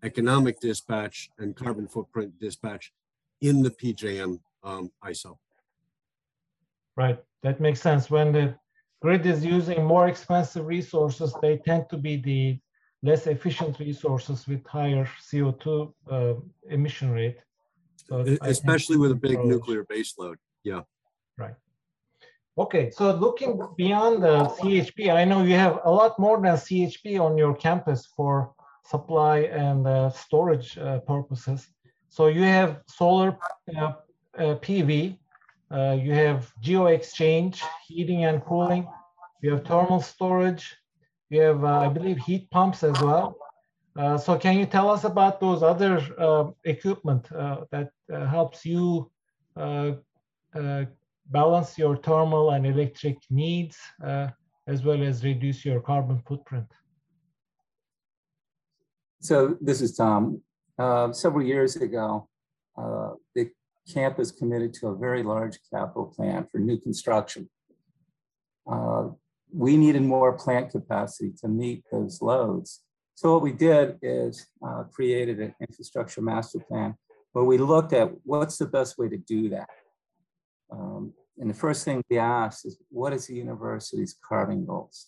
economic 0.03 0.59
dispatch 0.59 1.29
and 1.39 1.55
carbon 1.55 1.87
footprint 1.87 2.39
dispatch 2.39 2.93
in 3.41 3.63
the 3.63 3.71
PJM 3.71 4.39
um, 4.63 4.91
ISO. 5.03 5.37
Right, 6.95 7.19
that 7.41 7.59
makes 7.59 7.81
sense. 7.81 8.09
When 8.09 8.31
the 8.31 8.55
grid 9.01 9.25
is 9.25 9.45
using 9.45 9.83
more 9.83 10.07
expensive 10.07 10.65
resources, 10.65 11.33
they 11.41 11.57
tend 11.57 11.85
to 11.89 11.97
be 11.97 12.17
the 12.17 12.59
less 13.03 13.27
efficient 13.27 13.79
resources 13.79 14.47
with 14.47 14.65
higher 14.65 15.07
CO2 15.21 15.93
uh, 16.11 16.33
emission 16.69 17.11
rate. 17.11 17.37
So 18.07 18.25
Especially 18.41 18.97
with 18.97 19.11
a 19.11 19.15
big 19.15 19.33
approach. 19.33 19.47
nuclear 19.47 19.83
baseload. 19.85 20.35
Yeah. 20.63 20.81
Right. 21.37 21.55
Okay, 22.57 22.89
so 22.89 23.13
looking 23.13 23.61
beyond 23.77 24.23
the 24.23 24.45
CHP, 24.59 25.13
I 25.13 25.25
know 25.25 25.43
you 25.43 25.53
have 25.53 25.79
a 25.83 25.91
lot 25.91 26.17
more 26.17 26.41
than 26.41 26.55
CHP 26.55 27.19
on 27.19 27.37
your 27.37 27.53
campus 27.53 28.07
for 28.15 28.53
supply 28.83 29.39
and 29.41 29.85
uh, 29.85 30.09
storage 30.09 30.77
uh, 30.77 30.99
purposes. 31.01 31.67
So 32.09 32.27
you 32.27 32.43
have 32.43 32.81
solar 32.87 33.37
uh, 33.77 33.93
uh 34.37 34.55
PV, 34.65 35.17
uh, 35.71 35.97
you 35.99 36.13
have 36.13 36.51
geo 36.61 36.85
exchange, 36.87 37.61
heating 37.87 38.25
and 38.25 38.43
cooling, 38.43 38.87
you 39.41 39.51
have 39.51 39.65
thermal 39.65 40.01
storage, 40.01 40.75
you 41.29 41.41
have, 41.41 41.63
uh, 41.63 41.79
I 41.79 41.89
believe, 41.89 42.17
heat 42.17 42.49
pumps 42.51 42.83
as 42.83 42.99
well. 43.01 43.37
so 44.17 44.37
can 44.37 44.57
you 44.57 44.65
tell 44.65 44.89
us 44.89 45.03
about 45.03 45.39
those 45.39 45.63
other 45.63 45.93
equipment 46.63 47.27
that 47.71 47.89
helps 48.09 48.65
you 48.65 49.11
balance 51.29 51.77
your 51.77 51.97
thermal 51.97 52.51
and 52.51 52.65
electric 52.65 53.17
needs, 53.29 53.77
uh, 54.03 54.27
as 54.67 54.83
well 54.83 55.01
as 55.03 55.23
reduce 55.23 55.65
your 55.65 55.79
carbon 55.81 56.21
footprint? 56.27 56.67
So 59.21 59.57
this 59.59 59.81
is 59.81 59.95
Tom. 59.95 60.41
Uh, 60.77 61.11
several 61.11 61.45
years 61.45 61.75
ago, 61.75 62.29
uh, 62.77 63.11
the 63.87 63.93
campus 63.93 64.31
committed 64.31 64.73
to 64.75 64.87
a 64.87 64.95
very 64.95 65.23
large 65.23 65.59
capital 65.73 66.05
plan 66.05 66.45
for 66.51 66.59
new 66.59 66.79
construction. 66.79 67.49
Uh, 68.69 69.09
we 69.53 69.77
needed 69.77 70.01
more 70.01 70.33
plant 70.33 70.71
capacity 70.71 71.31
to 71.41 71.47
meet 71.47 71.83
those 71.91 72.21
loads. 72.21 72.83
So 73.15 73.33
what 73.33 73.41
we 73.41 73.51
did 73.51 73.97
is 74.01 74.45
uh, 74.65 74.83
created 74.93 75.39
an 75.39 75.55
infrastructure 75.61 76.21
master 76.21 76.59
plan 76.59 76.95
where 77.31 77.45
we 77.45 77.57
looked 77.57 77.93
at 77.93 78.11
what's 78.23 78.57
the 78.57 78.65
best 78.65 78.97
way 78.97 79.09
to 79.09 79.17
do 79.17 79.49
that. 79.49 79.69
Um, 80.71 81.13
and 81.37 81.49
the 81.49 81.53
first 81.53 81.85
thing 81.85 82.03
we 82.09 82.17
asked 82.17 82.65
is, 82.65 82.77
what 82.89 83.13
is 83.13 83.27
the 83.27 83.35
university's 83.35 84.15
carbon 84.27 84.65
goals? 84.65 85.07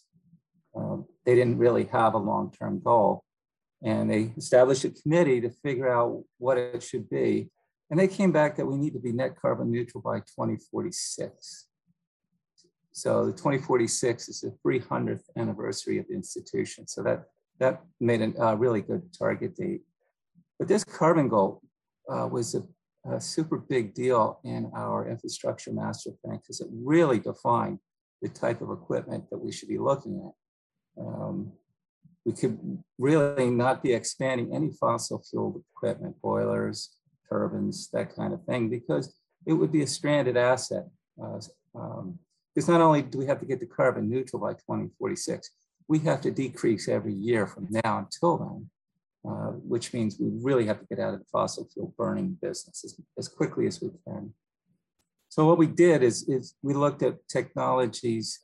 Um, 0.75 1.05
they 1.25 1.35
didn't 1.35 1.57
really 1.57 1.85
have 1.85 2.13
a 2.13 2.17
long-term 2.17 2.81
goal. 2.83 3.23
And 3.83 4.09
they 4.09 4.33
established 4.37 4.85
a 4.85 4.89
committee 4.89 5.41
to 5.41 5.49
figure 5.49 5.91
out 5.91 6.23
what 6.37 6.57
it 6.57 6.83
should 6.83 7.09
be. 7.09 7.49
And 7.89 7.99
they 7.99 8.07
came 8.07 8.31
back 8.31 8.55
that 8.57 8.65
we 8.65 8.77
need 8.77 8.93
to 8.93 8.99
be 8.99 9.11
net 9.11 9.35
carbon 9.39 9.71
neutral 9.71 10.01
by 10.01 10.19
2046. 10.19 11.67
So 12.91 13.25
the 13.25 13.31
2046 13.31 14.29
is 14.29 14.41
the 14.41 14.55
300th 14.65 15.23
anniversary 15.37 15.97
of 15.97 16.07
the 16.07 16.13
institution. 16.13 16.87
So 16.87 17.01
that, 17.03 17.25
that 17.59 17.81
made 17.99 18.21
a 18.21 18.43
uh, 18.43 18.53
really 18.55 18.81
good 18.81 19.13
target 19.17 19.55
date. 19.55 19.81
But 20.59 20.67
this 20.67 20.83
carbon 20.83 21.29
goal 21.29 21.61
uh, 22.11 22.27
was 22.27 22.55
a 22.55 22.63
a 23.05 23.21
super 23.21 23.57
big 23.57 23.93
deal 23.93 24.39
in 24.43 24.71
our 24.75 25.09
infrastructure 25.09 25.71
master 25.71 26.11
plan 26.23 26.37
because 26.37 26.61
it 26.61 26.67
really 26.71 27.19
defined 27.19 27.79
the 28.21 28.29
type 28.29 28.61
of 28.61 28.69
equipment 28.69 29.29
that 29.29 29.37
we 29.37 29.51
should 29.51 29.69
be 29.69 29.77
looking 29.77 30.21
at. 30.27 31.03
Um, 31.03 31.53
we 32.25 32.33
could 32.33 32.83
really 32.97 33.49
not 33.49 33.81
be 33.81 33.93
expanding 33.93 34.53
any 34.53 34.71
fossil 34.71 35.23
fuel 35.29 35.63
equipment, 35.75 36.21
boilers, 36.21 36.97
turbines, 37.29 37.89
that 37.91 38.15
kind 38.15 38.33
of 38.33 38.43
thing, 38.43 38.69
because 38.69 39.15
it 39.45 39.53
would 39.53 39.71
be 39.71 39.83
a 39.83 39.87
stranded 39.87 40.37
asset. 40.37 40.85
Uh, 41.21 41.39
um, 41.75 42.19
because 42.53 42.67
not 42.67 42.81
only 42.81 43.03
do 43.03 43.19
we 43.19 43.27
have 43.27 43.39
to 43.39 43.45
get 43.45 43.59
to 43.59 43.65
carbon 43.65 44.09
neutral 44.09 44.41
by 44.41 44.53
2046, 44.53 45.51
we 45.87 45.99
have 45.99 46.19
to 46.21 46.31
decrease 46.31 46.87
every 46.87 47.13
year 47.13 47.47
from 47.47 47.67
now 47.69 47.99
until 47.99 48.37
then 48.37 48.69
uh, 49.27 49.51
which 49.67 49.93
means 49.93 50.17
we 50.17 50.29
really 50.41 50.65
have 50.65 50.79
to 50.79 50.85
get 50.85 50.99
out 50.99 51.13
of 51.13 51.19
the 51.19 51.25
fossil 51.25 51.67
fuel 51.73 51.93
burning 51.97 52.37
business 52.41 52.83
as, 52.85 52.99
as 53.17 53.27
quickly 53.27 53.67
as 53.67 53.81
we 53.81 53.89
can. 54.07 54.33
So 55.27 55.45
what 55.45 55.57
we 55.57 55.67
did 55.67 56.03
is, 56.03 56.27
is 56.29 56.55
we 56.61 56.73
looked 56.73 57.03
at 57.03 57.27
technologies 57.27 58.39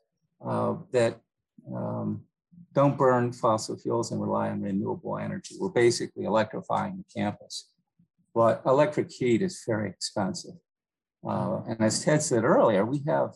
uh, 0.45 0.75
that 0.91 1.19
um, 1.73 2.23
don't 2.73 2.97
burn 2.97 3.31
fossil 3.31 3.77
fuels 3.77 4.11
and 4.11 4.21
rely 4.21 4.49
on 4.49 4.61
renewable 4.61 5.17
energy. 5.17 5.55
We're 5.57 5.69
basically 5.69 6.25
electrifying 6.25 6.97
the 6.97 7.21
campus. 7.21 7.69
But 8.35 8.61
electric 8.65 9.09
heat 9.11 9.41
is 9.41 9.63
very 9.65 9.89
expensive. 9.89 10.55
Uh, 11.25 11.61
and 11.69 11.81
as 11.81 12.03
Ted 12.03 12.21
said 12.21 12.43
earlier, 12.43 12.85
we 12.85 13.01
have 13.07 13.29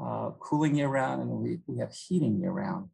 uh, 0.00 0.30
cooling 0.38 0.76
year 0.76 0.88
round 0.88 1.22
and 1.22 1.30
we, 1.30 1.60
we 1.66 1.78
have 1.78 1.92
heating 1.92 2.38
year 2.38 2.52
round. 2.52 2.90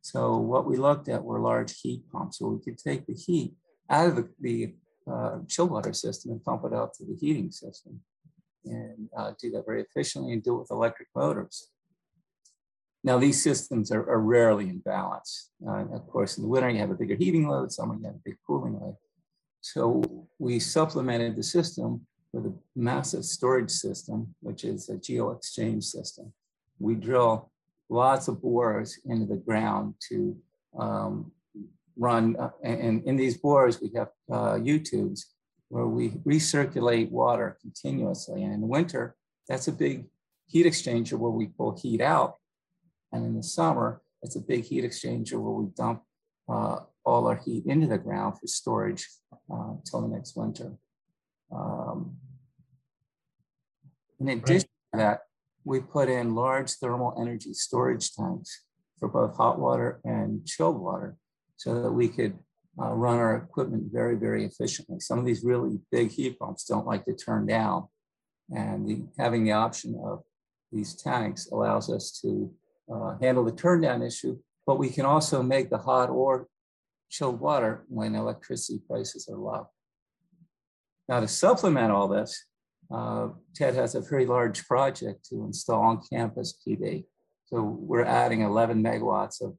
So 0.00 0.36
what 0.36 0.64
we 0.64 0.76
looked 0.76 1.08
at 1.08 1.24
were 1.24 1.40
large 1.40 1.80
heat 1.80 2.04
pumps, 2.10 2.38
so 2.38 2.48
we 2.48 2.62
could 2.62 2.78
take 2.78 3.06
the 3.06 3.14
heat 3.14 3.54
out 3.90 4.08
of 4.08 4.16
the, 4.16 4.28
the 4.40 4.74
uh, 5.10 5.38
chill 5.48 5.68
water 5.68 5.92
system 5.92 6.30
and 6.30 6.42
pump 6.42 6.62
it 6.64 6.72
out 6.72 6.94
to 6.94 7.04
the 7.04 7.16
heating 7.16 7.50
system 7.50 8.00
and 8.64 9.08
uh, 9.16 9.32
do 9.40 9.50
that 9.50 9.66
very 9.66 9.82
efficiently 9.82 10.32
and 10.32 10.42
do 10.42 10.54
it 10.54 10.60
with 10.60 10.70
electric 10.70 11.08
motors. 11.16 11.68
Now 13.04 13.18
these 13.18 13.42
systems 13.42 13.90
are, 13.90 14.08
are 14.08 14.20
rarely 14.20 14.68
in 14.68 14.78
balance. 14.78 15.50
Uh, 15.66 15.86
of 15.92 16.06
course, 16.06 16.36
in 16.36 16.44
the 16.44 16.48
winter 16.48 16.70
you 16.70 16.78
have 16.78 16.90
a 16.90 16.94
bigger 16.94 17.16
heating 17.16 17.48
load, 17.48 17.72
summer 17.72 17.96
you 17.96 18.04
have 18.04 18.14
a 18.14 18.22
big 18.24 18.36
cooling 18.46 18.74
load. 18.74 18.96
So 19.62 20.02
we 20.38 20.58
supplemented 20.58 21.36
the 21.36 21.42
system 21.42 22.04
with 22.32 22.46
a 22.46 22.54
massive 22.74 23.24
storage 23.24 23.70
system, 23.70 24.34
which 24.40 24.64
is 24.64 24.88
a 24.88 24.96
geo 24.98 25.30
exchange 25.30 25.84
system. 25.84 26.32
We 26.78 26.96
drill 26.96 27.50
lots 27.88 28.26
of 28.28 28.42
bores 28.42 28.98
into 29.04 29.26
the 29.26 29.36
ground 29.36 29.94
to 30.08 30.36
um, 30.78 31.30
run. 31.96 32.36
Uh, 32.36 32.50
and 32.64 33.04
in 33.04 33.16
these 33.16 33.36
bores, 33.38 33.80
we 33.80 33.92
have 33.94 34.08
uh, 34.30 34.58
U-tubes 34.62 35.32
where 35.68 35.86
we 35.86 36.10
recirculate 36.26 37.10
water 37.10 37.56
continuously. 37.62 38.42
And 38.42 38.52
in 38.52 38.60
the 38.60 38.66
winter, 38.66 39.14
that's 39.48 39.68
a 39.68 39.72
big 39.72 40.06
heat 40.46 40.66
exchanger 40.66 41.14
where 41.14 41.30
we 41.30 41.46
pull 41.46 41.78
heat 41.80 42.00
out. 42.00 42.34
And 43.12 43.24
in 43.24 43.36
the 43.36 43.42
summer, 43.42 44.02
it's 44.22 44.36
a 44.36 44.40
big 44.40 44.64
heat 44.64 44.84
exchanger 44.84 45.34
where 45.34 45.52
we 45.52 45.66
dump 45.76 46.02
uh, 46.48 46.80
all 47.04 47.26
our 47.26 47.40
heat 47.44 47.64
into 47.66 47.86
the 47.86 47.98
ground 47.98 48.38
for 48.38 48.46
storage 48.46 49.08
until 49.48 49.98
uh, 49.98 50.02
the 50.02 50.08
next 50.08 50.36
winter. 50.36 50.72
Um, 51.54 52.16
in 54.20 54.28
addition 54.28 54.68
right. 54.94 54.98
to 54.98 55.04
that, 55.04 55.20
we 55.64 55.80
put 55.80 56.08
in 56.08 56.34
large 56.34 56.70
thermal 56.72 57.16
energy 57.20 57.52
storage 57.52 58.12
tanks 58.12 58.64
for 58.98 59.08
both 59.08 59.36
hot 59.36 59.58
water 59.58 60.00
and 60.04 60.46
chilled 60.46 60.80
water 60.80 61.16
so 61.56 61.82
that 61.82 61.92
we 61.92 62.08
could 62.08 62.38
uh, 62.80 62.92
run 62.92 63.18
our 63.18 63.36
equipment 63.36 63.84
very, 63.92 64.16
very 64.16 64.44
efficiently. 64.44 64.98
Some 65.00 65.18
of 65.18 65.24
these 65.24 65.44
really 65.44 65.78
big 65.90 66.10
heat 66.10 66.38
pumps 66.38 66.64
don't 66.64 66.86
like 66.86 67.04
to 67.04 67.14
turn 67.14 67.46
down. 67.46 67.88
And 68.54 68.88
the, 68.88 69.02
having 69.18 69.44
the 69.44 69.52
option 69.52 70.00
of 70.04 70.22
these 70.70 70.94
tanks 70.94 71.48
allows 71.52 71.90
us 71.90 72.18
to 72.22 72.52
uh, 72.92 73.16
handle 73.20 73.44
the 73.44 73.52
turn 73.52 73.80
down 73.80 74.02
issue, 74.02 74.38
but 74.66 74.78
we 74.78 74.88
can 74.88 75.04
also 75.04 75.42
make 75.42 75.70
the 75.70 75.78
hot 75.78 76.10
or 76.10 76.48
chilled 77.12 77.38
water 77.38 77.84
when 77.88 78.14
electricity 78.14 78.80
prices 78.88 79.28
are 79.30 79.36
low. 79.36 79.68
Now 81.08 81.20
to 81.20 81.28
supplement 81.28 81.92
all 81.92 82.08
this, 82.08 82.46
uh, 82.90 83.28
TED 83.54 83.74
has 83.74 83.94
a 83.94 84.00
very 84.00 84.24
large 84.24 84.66
project 84.66 85.26
to 85.28 85.44
install 85.44 85.82
on 85.82 86.00
campus 86.10 86.58
PV. 86.66 87.04
So 87.46 87.62
we're 87.62 88.04
adding 88.04 88.40
11 88.40 88.82
megawatts 88.82 89.42
of 89.42 89.56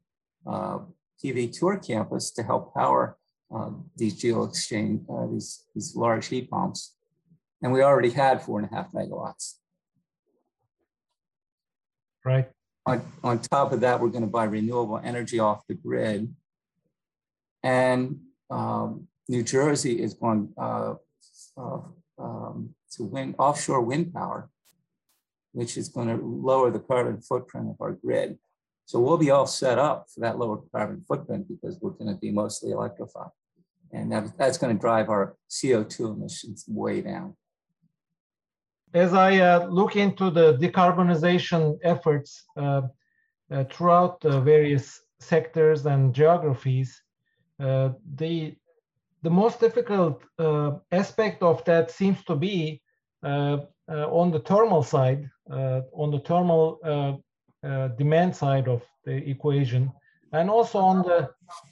uh, 0.47 0.79
PV 1.23 1.53
to 1.59 1.67
our 1.67 1.77
campus 1.77 2.31
to 2.31 2.43
help 2.43 2.73
power 2.73 3.17
uh, 3.55 3.69
these 3.95 4.19
geo 4.19 4.43
exchange, 4.43 5.01
uh, 5.07 5.27
these, 5.27 5.63
these 5.75 5.95
large 5.95 6.25
heat 6.27 6.49
pumps. 6.49 6.95
And 7.61 7.71
we 7.71 7.83
already 7.83 8.09
had 8.09 8.41
four 8.41 8.59
and 8.59 8.69
a 8.69 8.75
half 8.75 8.91
megawatts. 8.91 9.57
Right. 12.25 12.49
On, 12.87 13.05
on 13.23 13.39
top 13.39 13.71
of 13.73 13.81
that, 13.81 13.99
we're 14.01 14.09
going 14.09 14.23
to 14.23 14.29
buy 14.29 14.45
renewable 14.45 14.99
energy 15.03 15.39
off 15.39 15.61
the 15.67 15.75
grid. 15.75 16.33
And 17.63 18.19
um, 18.49 19.07
New 19.29 19.43
Jersey 19.43 20.01
is 20.01 20.13
going 20.13 20.53
uh, 20.57 20.95
uh, 21.57 21.79
um, 22.19 22.75
to 22.91 23.03
wind 23.03 23.35
offshore 23.39 23.81
wind 23.81 24.13
power, 24.13 24.49
which 25.53 25.77
is 25.77 25.89
going 25.89 26.09
to 26.09 26.23
lower 26.23 26.71
the 26.71 26.79
carbon 26.79 27.21
footprint 27.21 27.69
of 27.69 27.77
our 27.79 27.93
grid. 27.93 28.37
So 28.85 28.99
we'll 28.99 29.17
be 29.17 29.31
all 29.31 29.47
set 29.47 29.79
up 29.79 30.07
for 30.13 30.19
that 30.19 30.37
lower 30.37 30.61
carbon 30.71 31.03
footprint 31.07 31.47
because 31.47 31.79
we're 31.81 31.91
going 31.91 32.13
to 32.13 32.19
be 32.19 32.31
mostly 32.31 32.71
electrified. 32.71 33.31
And 33.93 34.11
that, 34.11 34.37
that's 34.37 34.57
going 34.57 34.75
to 34.75 34.79
drive 34.79 35.09
our 35.09 35.35
CO2 35.49 36.15
emissions 36.17 36.65
way 36.67 37.01
down. 37.01 37.35
As 38.93 39.13
I 39.13 39.37
uh, 39.37 39.67
look 39.67 39.95
into 39.95 40.29
the 40.29 40.57
decarbonization 40.57 41.79
efforts 41.83 42.43
uh, 42.57 42.81
uh, 43.51 43.63
throughout 43.71 44.21
the 44.21 44.41
various 44.41 45.01
sectors 45.19 45.85
and 45.85 46.13
geographies, 46.13 47.01
the 47.59 48.55
the 49.23 49.29
most 49.29 49.59
difficult 49.59 50.21
uh, 50.37 50.71
aspect 50.91 51.41
of 51.41 51.63
that 51.63 51.89
seems 51.89 52.21
to 52.25 52.35
be 52.35 52.81
uh, 53.23 53.57
on 53.87 54.31
the 54.31 54.39
thermal 54.39 54.83
side, 54.83 55.29
on 55.49 56.11
the 56.11 56.19
thermal 56.19 57.23
demand 57.97 58.35
side 58.35 58.67
of 58.67 58.81
the 59.05 59.15
equation, 59.29 59.91
and 60.33 60.49
also 60.49 60.79
on 60.79 61.03
the 61.03 61.29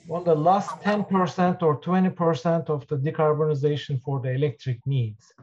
on 0.09 0.23
the 0.23 0.35
last 0.35 0.69
10% 0.81 1.63
or 1.63 1.79
20% 1.81 2.69
of 2.69 2.87
the 2.87 2.97
decarbonization 2.97 3.99
for 4.01 4.19
the 4.19 4.29
electric 4.29 4.79
needs. 4.85 5.33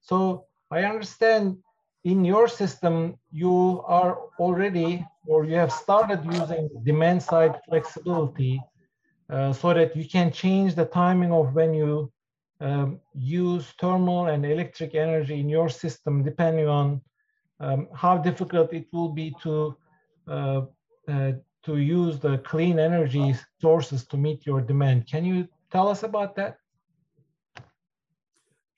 So 0.00 0.46
I 0.70 0.84
understand 0.84 1.58
in 2.04 2.24
your 2.24 2.48
system 2.48 3.18
you 3.30 3.82
are 3.86 4.18
already 4.38 5.04
or 5.26 5.44
you 5.44 5.54
have 5.54 5.72
started 5.72 6.24
using 6.24 6.68
demand 6.84 7.22
side 7.22 7.60
flexibility 7.68 8.60
uh, 8.60 8.73
so 9.30 9.74
that 9.74 9.96
you 9.96 10.08
can 10.08 10.30
change 10.30 10.74
the 10.74 10.84
timing 10.84 11.32
of 11.32 11.54
when 11.54 11.74
you 11.74 12.12
um, 12.60 13.00
use 13.14 13.72
thermal 13.80 14.26
and 14.26 14.44
electric 14.46 14.94
energy 14.94 15.40
in 15.40 15.48
your 15.48 15.68
system 15.68 16.22
depending 16.22 16.68
on 16.68 17.00
um, 17.60 17.88
how 17.94 18.16
difficult 18.16 18.72
it 18.72 18.86
will 18.92 19.08
be 19.08 19.34
to 19.42 19.76
uh, 20.28 20.62
uh, 21.08 21.32
to 21.62 21.78
use 21.78 22.18
the 22.18 22.38
clean 22.38 22.78
energy 22.78 23.34
sources 23.60 24.06
to 24.06 24.16
meet 24.16 24.44
your 24.44 24.60
demand. 24.60 25.06
Can 25.06 25.24
you 25.24 25.48
tell 25.70 25.88
us 25.88 26.02
about 26.02 26.36
that? 26.36 26.58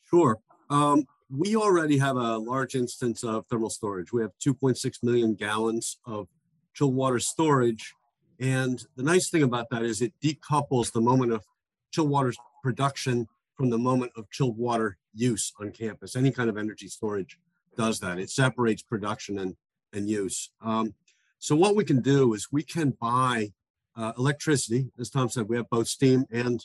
Sure. 0.08 0.38
Um, 0.70 1.04
we 1.28 1.56
already 1.56 1.98
have 1.98 2.16
a 2.16 2.38
large 2.38 2.76
instance 2.76 3.24
of 3.24 3.44
thermal 3.48 3.70
storage. 3.70 4.12
We 4.12 4.22
have 4.22 4.30
2.6 4.44 5.02
million 5.02 5.34
gallons 5.34 5.98
of 6.06 6.28
chilled 6.74 6.94
water 6.94 7.18
storage 7.18 7.92
and 8.40 8.84
the 8.96 9.02
nice 9.02 9.30
thing 9.30 9.42
about 9.42 9.70
that 9.70 9.82
is 9.82 10.02
it 10.02 10.12
decouples 10.22 10.92
the 10.92 11.00
moment 11.00 11.32
of 11.32 11.44
chilled 11.90 12.10
water 12.10 12.32
production 12.62 13.26
from 13.54 13.70
the 13.70 13.78
moment 13.78 14.12
of 14.16 14.30
chilled 14.30 14.58
water 14.58 14.98
use 15.14 15.52
on 15.60 15.70
campus. 15.70 16.16
Any 16.16 16.30
kind 16.30 16.50
of 16.50 16.58
energy 16.58 16.88
storage 16.88 17.38
does 17.76 18.00
that. 18.00 18.18
It 18.18 18.30
separates 18.30 18.82
production 18.82 19.38
and, 19.38 19.56
and 19.92 20.08
use. 20.08 20.50
Um, 20.60 20.94
so 21.38 21.56
what 21.56 21.76
we 21.76 21.84
can 21.84 22.00
do 22.00 22.34
is 22.34 22.48
we 22.50 22.62
can 22.62 22.90
buy 23.00 23.52
uh, 23.96 24.12
electricity. 24.18 24.90
As 24.98 25.10
Tom 25.10 25.28
said, 25.28 25.48
we 25.48 25.56
have 25.56 25.70
both 25.70 25.88
steam 25.88 26.26
and 26.30 26.64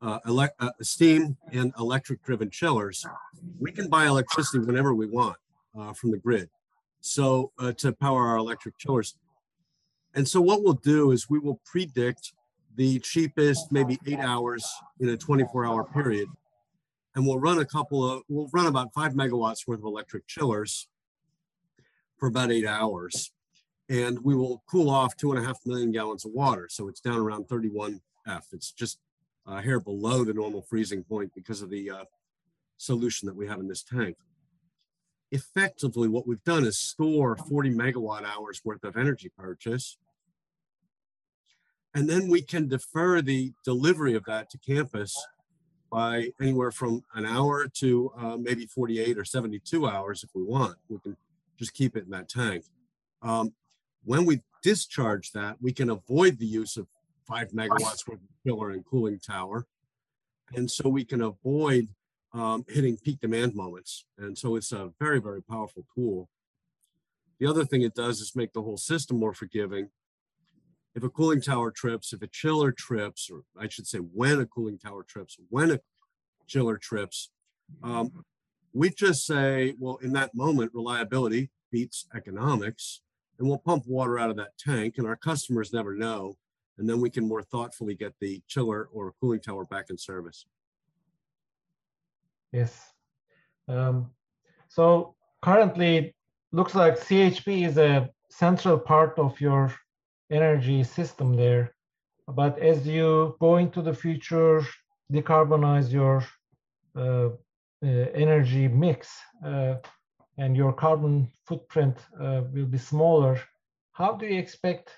uh, 0.00 0.18
elect, 0.26 0.54
uh, 0.60 0.70
steam 0.80 1.36
and 1.52 1.72
electric 1.78 2.22
driven 2.22 2.50
chillers. 2.50 3.04
We 3.58 3.72
can 3.72 3.88
buy 3.88 4.06
electricity 4.06 4.64
whenever 4.64 4.94
we 4.94 5.06
want 5.06 5.36
uh, 5.78 5.92
from 5.92 6.10
the 6.10 6.18
grid. 6.18 6.48
So 7.00 7.52
uh, 7.58 7.72
to 7.78 7.92
power 7.92 8.26
our 8.26 8.36
electric 8.36 8.78
chillers. 8.78 9.14
And 10.14 10.26
so 10.26 10.40
what 10.40 10.62
we'll 10.62 10.74
do 10.74 11.12
is 11.12 11.28
we 11.28 11.38
will 11.38 11.60
predict 11.64 12.32
the 12.76 12.98
cheapest, 13.00 13.72
maybe 13.72 13.98
eight 14.06 14.20
hours 14.20 14.66
in 15.00 15.08
a 15.08 15.16
24 15.16 15.66
hour 15.66 15.84
period. 15.84 16.28
And 17.14 17.26
we'll 17.26 17.38
run 17.38 17.58
a 17.58 17.64
couple 17.64 18.08
of, 18.08 18.22
we'll 18.28 18.48
run 18.52 18.66
about 18.66 18.94
five 18.94 19.14
megawatts 19.14 19.66
worth 19.66 19.80
of 19.80 19.84
electric 19.84 20.26
chillers 20.26 20.88
for 22.16 22.28
about 22.28 22.52
eight 22.52 22.66
hours. 22.66 23.32
And 23.88 24.22
we 24.22 24.34
will 24.34 24.62
cool 24.70 24.90
off 24.90 25.16
two 25.16 25.32
and 25.32 25.42
a 25.42 25.46
half 25.46 25.58
million 25.64 25.90
gallons 25.90 26.24
of 26.24 26.32
water. 26.32 26.68
So 26.70 26.88
it's 26.88 27.00
down 27.00 27.18
around 27.18 27.48
31 27.48 28.00
F. 28.26 28.46
It's 28.52 28.70
just 28.70 28.98
a 29.46 29.60
hair 29.60 29.80
below 29.80 30.24
the 30.24 30.34
normal 30.34 30.62
freezing 30.62 31.02
point 31.02 31.32
because 31.34 31.62
of 31.62 31.70
the 31.70 31.90
uh, 31.90 32.04
solution 32.76 33.26
that 33.26 33.34
we 33.34 33.46
have 33.46 33.60
in 33.60 33.68
this 33.68 33.82
tank 33.82 34.16
effectively 35.30 36.08
what 36.08 36.26
we've 36.26 36.42
done 36.44 36.64
is 36.64 36.78
store 36.78 37.36
40 37.36 37.70
megawatt 37.74 38.24
hours 38.24 38.62
worth 38.64 38.84
of 38.84 38.96
energy 38.96 39.30
purchase. 39.36 39.96
And 41.94 42.08
then 42.08 42.28
we 42.28 42.42
can 42.42 42.68
defer 42.68 43.20
the 43.22 43.52
delivery 43.64 44.14
of 44.14 44.24
that 44.24 44.50
to 44.50 44.58
campus 44.58 45.16
by 45.90 46.30
anywhere 46.40 46.70
from 46.70 47.02
an 47.14 47.24
hour 47.24 47.66
to 47.66 48.12
uh, 48.16 48.36
maybe 48.36 48.66
48 48.66 49.18
or 49.18 49.24
72 49.24 49.86
hours 49.86 50.22
if 50.22 50.30
we 50.34 50.42
want. 50.42 50.76
We 50.88 50.98
can 50.98 51.16
just 51.58 51.74
keep 51.74 51.96
it 51.96 52.04
in 52.04 52.10
that 52.10 52.28
tank. 52.28 52.64
Um, 53.22 53.54
when 54.04 54.26
we 54.26 54.42
discharge 54.62 55.32
that, 55.32 55.56
we 55.60 55.72
can 55.72 55.90
avoid 55.90 56.38
the 56.38 56.46
use 56.46 56.76
of 56.76 56.86
five 57.26 57.50
megawatts 57.50 58.06
worth 58.06 58.20
of 58.20 58.28
chiller 58.46 58.70
and 58.70 58.84
cooling 58.84 59.18
tower. 59.18 59.66
And 60.54 60.70
so 60.70 60.88
we 60.88 61.04
can 61.04 61.22
avoid 61.22 61.88
um, 62.32 62.64
hitting 62.68 62.96
peak 62.96 63.20
demand 63.20 63.54
moments. 63.54 64.04
And 64.18 64.36
so 64.36 64.56
it's 64.56 64.72
a 64.72 64.90
very, 65.00 65.20
very 65.20 65.42
powerful 65.42 65.84
tool. 65.94 66.28
The 67.40 67.46
other 67.46 67.64
thing 67.64 67.82
it 67.82 67.94
does 67.94 68.20
is 68.20 68.34
make 68.34 68.52
the 68.52 68.62
whole 68.62 68.76
system 68.76 69.18
more 69.18 69.34
forgiving. 69.34 69.90
If 70.94 71.04
a 71.04 71.08
cooling 71.08 71.40
tower 71.40 71.70
trips, 71.70 72.12
if 72.12 72.22
a 72.22 72.26
chiller 72.26 72.72
trips, 72.72 73.30
or 73.30 73.42
I 73.58 73.68
should 73.68 73.86
say 73.86 73.98
when 73.98 74.40
a 74.40 74.46
cooling 74.46 74.78
tower 74.78 75.04
trips, 75.04 75.36
when 75.48 75.70
a 75.70 75.80
chiller 76.46 76.76
trips, 76.76 77.30
um, 77.82 78.24
we 78.72 78.90
just 78.90 79.24
say, 79.26 79.74
well, 79.78 79.96
in 80.02 80.12
that 80.14 80.34
moment, 80.34 80.72
reliability 80.74 81.50
beats 81.70 82.06
economics, 82.14 83.02
and 83.38 83.46
we'll 83.46 83.58
pump 83.58 83.84
water 83.86 84.18
out 84.18 84.30
of 84.30 84.36
that 84.36 84.58
tank, 84.58 84.94
and 84.98 85.06
our 85.06 85.16
customers 85.16 85.72
never 85.72 85.94
know. 85.94 86.36
And 86.78 86.88
then 86.88 87.00
we 87.00 87.10
can 87.10 87.26
more 87.26 87.42
thoughtfully 87.42 87.94
get 87.94 88.14
the 88.20 88.42
chiller 88.48 88.88
or 88.92 89.14
cooling 89.20 89.40
tower 89.40 89.64
back 89.64 89.86
in 89.90 89.98
service. 89.98 90.46
Yes. 92.52 92.92
Um, 93.68 94.10
so 94.68 95.14
currently, 95.42 96.14
looks 96.52 96.74
like 96.74 96.98
CHP 96.98 97.66
is 97.66 97.78
a 97.78 98.10
central 98.30 98.78
part 98.78 99.18
of 99.18 99.40
your 99.40 99.72
energy 100.30 100.82
system 100.84 101.34
there. 101.34 101.74
But 102.26 102.58
as 102.58 102.86
you 102.86 103.36
go 103.40 103.56
into 103.56 103.82
the 103.82 103.94
future, 103.94 104.62
decarbonize 105.12 105.90
your 105.90 106.24
uh, 106.96 107.30
uh, 107.82 107.86
energy 108.14 108.68
mix 108.68 109.08
uh, 109.44 109.76
and 110.36 110.56
your 110.56 110.72
carbon 110.72 111.28
footprint 111.46 111.96
uh, 112.20 112.42
will 112.52 112.66
be 112.66 112.78
smaller, 112.78 113.40
how 113.92 114.12
do 114.12 114.26
you 114.26 114.38
expect 114.38 114.90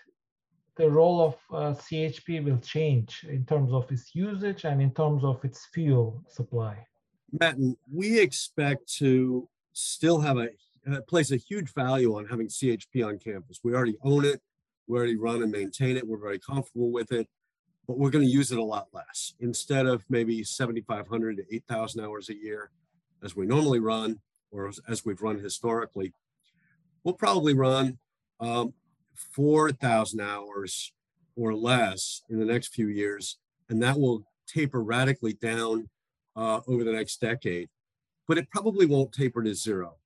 the 0.76 0.88
role 0.88 1.20
of 1.20 1.34
uh, 1.52 1.74
CHP 1.78 2.44
will 2.44 2.58
change 2.58 3.24
in 3.28 3.44
terms 3.44 3.72
of 3.72 3.90
its 3.92 4.14
usage 4.14 4.64
and 4.64 4.80
in 4.80 4.92
terms 4.92 5.24
of 5.24 5.44
its 5.44 5.66
fuel 5.72 6.22
supply? 6.28 6.86
Metin, 7.38 7.76
we 7.92 8.18
expect 8.18 8.92
to 8.96 9.48
still 9.72 10.20
have 10.20 10.38
a 10.38 10.48
uh, 10.90 11.00
place 11.02 11.30
a 11.30 11.36
huge 11.36 11.72
value 11.74 12.16
on 12.16 12.26
having 12.26 12.48
CHP 12.48 13.06
on 13.06 13.18
campus. 13.18 13.60
We 13.62 13.74
already 13.74 13.96
own 14.02 14.24
it, 14.24 14.40
we 14.86 14.98
already 14.98 15.16
run 15.16 15.42
and 15.42 15.52
maintain 15.52 15.96
it. 15.96 16.06
We're 16.06 16.18
very 16.18 16.38
comfortable 16.38 16.90
with 16.90 17.12
it, 17.12 17.28
but 17.86 17.98
we're 17.98 18.10
going 18.10 18.24
to 18.24 18.30
use 18.30 18.50
it 18.50 18.58
a 18.58 18.64
lot 18.64 18.88
less. 18.92 19.34
Instead 19.40 19.86
of 19.86 20.04
maybe 20.08 20.42
7,500 20.42 21.36
to 21.36 21.54
8,000 21.54 22.04
hours 22.04 22.28
a 22.28 22.34
year, 22.34 22.70
as 23.22 23.36
we 23.36 23.46
normally 23.46 23.78
run, 23.78 24.18
or 24.50 24.68
as, 24.68 24.80
as 24.88 25.04
we've 25.04 25.22
run 25.22 25.38
historically, 25.38 26.12
we'll 27.04 27.14
probably 27.14 27.54
run 27.54 27.98
um, 28.40 28.72
4,000 29.14 30.20
hours 30.20 30.92
or 31.36 31.54
less 31.54 32.22
in 32.30 32.40
the 32.40 32.46
next 32.46 32.74
few 32.74 32.88
years, 32.88 33.38
and 33.68 33.82
that 33.82 33.98
will 33.98 34.24
taper 34.46 34.82
radically 34.82 35.34
down 35.34 35.88
uh, 36.40 36.60
over 36.66 36.84
the 36.84 36.92
next 36.92 37.20
decade, 37.20 37.68
but 38.26 38.38
it 38.38 38.50
probably 38.50 38.86
won't 38.86 39.12
taper 39.12 39.42
to 39.42 39.54
zero. 39.54 39.96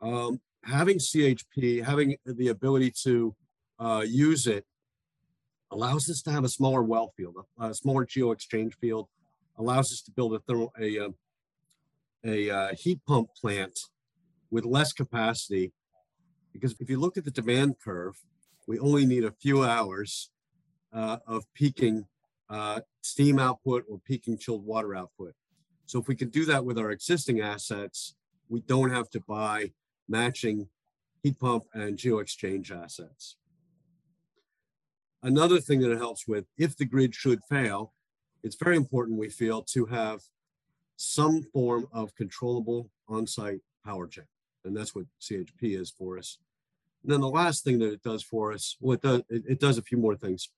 Um, 0.00 0.40
having 0.62 0.98
CHP, 0.98 1.84
having 1.84 2.16
the 2.24 2.48
ability 2.48 2.92
to 3.02 3.34
uh, 3.80 4.04
use 4.06 4.46
it 4.46 4.64
allows 5.72 6.08
us 6.08 6.22
to 6.22 6.30
have 6.30 6.44
a 6.44 6.48
smaller 6.48 6.82
well 6.82 7.12
field, 7.16 7.34
a, 7.58 7.70
a 7.70 7.74
smaller 7.74 8.04
geo 8.04 8.30
exchange 8.30 8.76
field, 8.80 9.08
allows 9.58 9.92
us 9.92 10.02
to 10.02 10.12
build 10.12 10.34
a 10.34 10.38
thermal, 10.40 10.72
a, 10.80 10.98
uh, 10.98 11.08
a, 12.24 12.48
a 12.48 12.56
uh, 12.56 12.68
heat 12.74 13.00
pump 13.06 13.30
plant 13.34 13.76
with 14.50 14.64
less 14.64 14.92
capacity. 14.92 15.72
Because 16.52 16.76
if 16.78 16.88
you 16.88 17.00
look 17.00 17.16
at 17.16 17.24
the 17.24 17.30
demand 17.30 17.74
curve, 17.82 18.14
we 18.68 18.78
only 18.78 19.04
need 19.04 19.24
a 19.24 19.32
few 19.32 19.64
hours 19.64 20.30
uh, 20.92 21.18
of 21.26 21.44
peaking 21.54 22.06
uh, 22.48 22.80
steam 23.02 23.40
output 23.40 23.84
or 23.88 23.98
peaking 24.04 24.38
chilled 24.38 24.64
water 24.64 24.94
output. 24.94 25.34
So 25.86 26.00
if 26.00 26.08
we 26.08 26.16
can 26.16 26.30
do 26.30 26.44
that 26.46 26.64
with 26.64 26.78
our 26.78 26.90
existing 26.90 27.40
assets, 27.40 28.14
we 28.48 28.60
don't 28.60 28.90
have 28.90 29.08
to 29.10 29.20
buy 29.20 29.72
matching 30.08 30.68
heat 31.22 31.38
pump 31.38 31.64
and 31.72 31.96
geo 31.96 32.18
exchange 32.18 32.70
assets. 32.70 33.36
Another 35.22 35.58
thing 35.58 35.80
that 35.80 35.90
it 35.90 35.98
helps 35.98 36.28
with, 36.28 36.44
if 36.58 36.76
the 36.76 36.84
grid 36.84 37.14
should 37.14 37.40
fail, 37.48 37.92
it's 38.42 38.56
very 38.56 38.76
important, 38.76 39.18
we 39.18 39.28
feel, 39.28 39.62
to 39.62 39.86
have 39.86 40.20
some 40.96 41.42
form 41.42 41.86
of 41.92 42.14
controllable 42.14 42.90
on-site 43.08 43.60
power 43.84 44.06
gen. 44.06 44.26
And 44.64 44.76
that's 44.76 44.94
what 44.94 45.06
CHP 45.20 45.80
is 45.80 45.90
for 45.90 46.18
us. 46.18 46.38
And 47.02 47.12
then 47.12 47.20
the 47.20 47.28
last 47.28 47.64
thing 47.64 47.78
that 47.80 47.92
it 47.92 48.02
does 48.02 48.22
for 48.22 48.52
us, 48.52 48.76
well, 48.80 48.94
it 48.94 49.02
does, 49.02 49.22
it 49.28 49.60
does 49.60 49.78
a 49.78 49.82
few 49.82 49.98
more 49.98 50.16
things. 50.16 50.48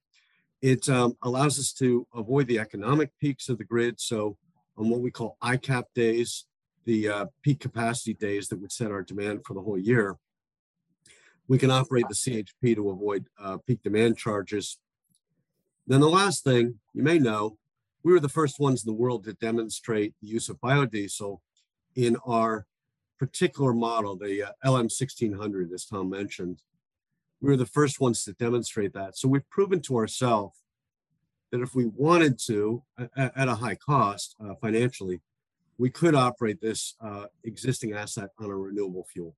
It 0.60 0.88
um, 0.88 1.16
allows 1.22 1.58
us 1.58 1.72
to 1.74 2.06
avoid 2.14 2.46
the 2.46 2.58
economic 2.58 3.10
peaks 3.20 3.48
of 3.48 3.58
the 3.58 3.64
grid. 3.64 4.00
So 4.00 4.36
on 4.78 4.88
what 4.88 5.00
we 5.00 5.10
call 5.10 5.36
ICAP 5.42 5.84
days, 5.94 6.46
the 6.84 7.08
uh, 7.08 7.26
peak 7.42 7.60
capacity 7.60 8.14
days 8.14 8.48
that 8.48 8.60
would 8.60 8.72
set 8.72 8.90
our 8.90 9.02
demand 9.02 9.40
for 9.44 9.54
the 9.54 9.60
whole 9.60 9.78
year, 9.78 10.16
we 11.48 11.58
can 11.58 11.70
operate 11.70 12.04
the 12.08 12.14
CHP 12.14 12.76
to 12.76 12.90
avoid 12.90 13.26
uh, 13.42 13.58
peak 13.66 13.82
demand 13.82 14.16
charges. 14.16 14.78
Then 15.86 16.00
the 16.00 16.08
last 16.08 16.44
thing 16.44 16.78
you 16.94 17.02
may 17.02 17.18
know, 17.18 17.58
we 18.02 18.12
were 18.12 18.20
the 18.20 18.28
first 18.28 18.60
ones 18.60 18.84
in 18.84 18.86
the 18.86 18.98
world 18.98 19.24
to 19.24 19.32
demonstrate 19.34 20.14
the 20.22 20.28
use 20.28 20.48
of 20.48 20.60
biodiesel 20.60 21.38
in 21.96 22.16
our 22.26 22.66
particular 23.18 23.72
model, 23.72 24.16
the 24.16 24.44
uh, 24.44 24.52
LM1600, 24.64 25.72
as 25.72 25.86
Tom 25.86 26.08
mentioned. 26.08 26.62
We 27.40 27.50
were 27.50 27.56
the 27.56 27.66
first 27.66 28.00
ones 28.00 28.22
to 28.24 28.32
demonstrate 28.34 28.92
that. 28.94 29.16
So 29.16 29.28
we've 29.28 29.48
proven 29.50 29.80
to 29.82 29.96
ourselves 29.96 30.58
that 31.50 31.61
if 31.61 31.74
we 31.74 31.87
wanted 31.87 32.38
to, 32.46 32.82
at, 33.16 33.32
at 33.37 33.48
a 33.48 33.54
high 33.54 33.74
cost 33.74 34.37
uh, 34.44 34.54
financially, 34.61 35.20
we 35.78 35.90
could 35.90 36.14
operate 36.14 36.61
this 36.61 36.94
uh, 37.00 37.26
existing 37.44 37.92
asset 37.92 38.30
on 38.38 38.50
a 38.50 38.56
renewable 38.56 39.06
fuel. 39.12 39.34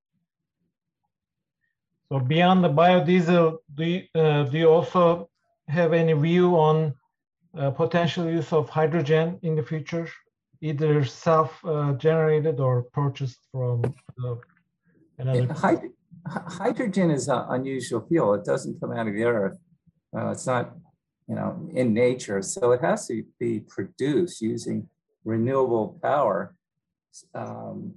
So 2.11 2.18
beyond 2.18 2.64
the 2.64 2.70
biodiesel, 2.70 3.59
do 3.75 3.85
you, 3.85 4.03
uh, 4.14 4.42
do 4.44 4.59
you 4.59 4.68
also 4.68 5.29
have 5.68 5.92
any 5.92 6.12
view 6.14 6.57
on 6.57 6.94
uh, 7.57 7.70
potential 7.70 8.29
use 8.29 8.53
of 8.53 8.68
hydrogen 8.68 9.38
in 9.42 9.55
the 9.55 9.62
future, 9.62 10.09
either 10.61 11.05
self-generated 11.05 12.59
uh, 12.59 12.64
or 12.64 12.83
purchased 12.83 13.38
from 13.53 13.94
another? 14.18 14.40
Hyd 15.46 15.90
hydrogen 16.27 17.11
is 17.11 17.29
an 17.29 17.44
unusual 17.51 18.01
fuel. 18.07 18.35
It 18.35 18.44
doesn't 18.44 18.81
come 18.81 18.92
out 18.92 19.07
of 19.07 19.14
the 19.14 19.25
earth. 19.25 19.59
Uh, 20.16 20.31
it's 20.31 20.46
not, 20.46 20.75
you 21.31 21.37
know, 21.37 21.69
in 21.73 21.95
nature. 21.95 22.43
So 22.43 22.73
it 22.73 22.81
has 22.81 23.07
to 23.07 23.23
be 23.38 23.61
produced 23.61 24.43
using 24.43 24.88
renewable 25.25 25.97
power. 26.03 26.57
Um, 27.33 27.95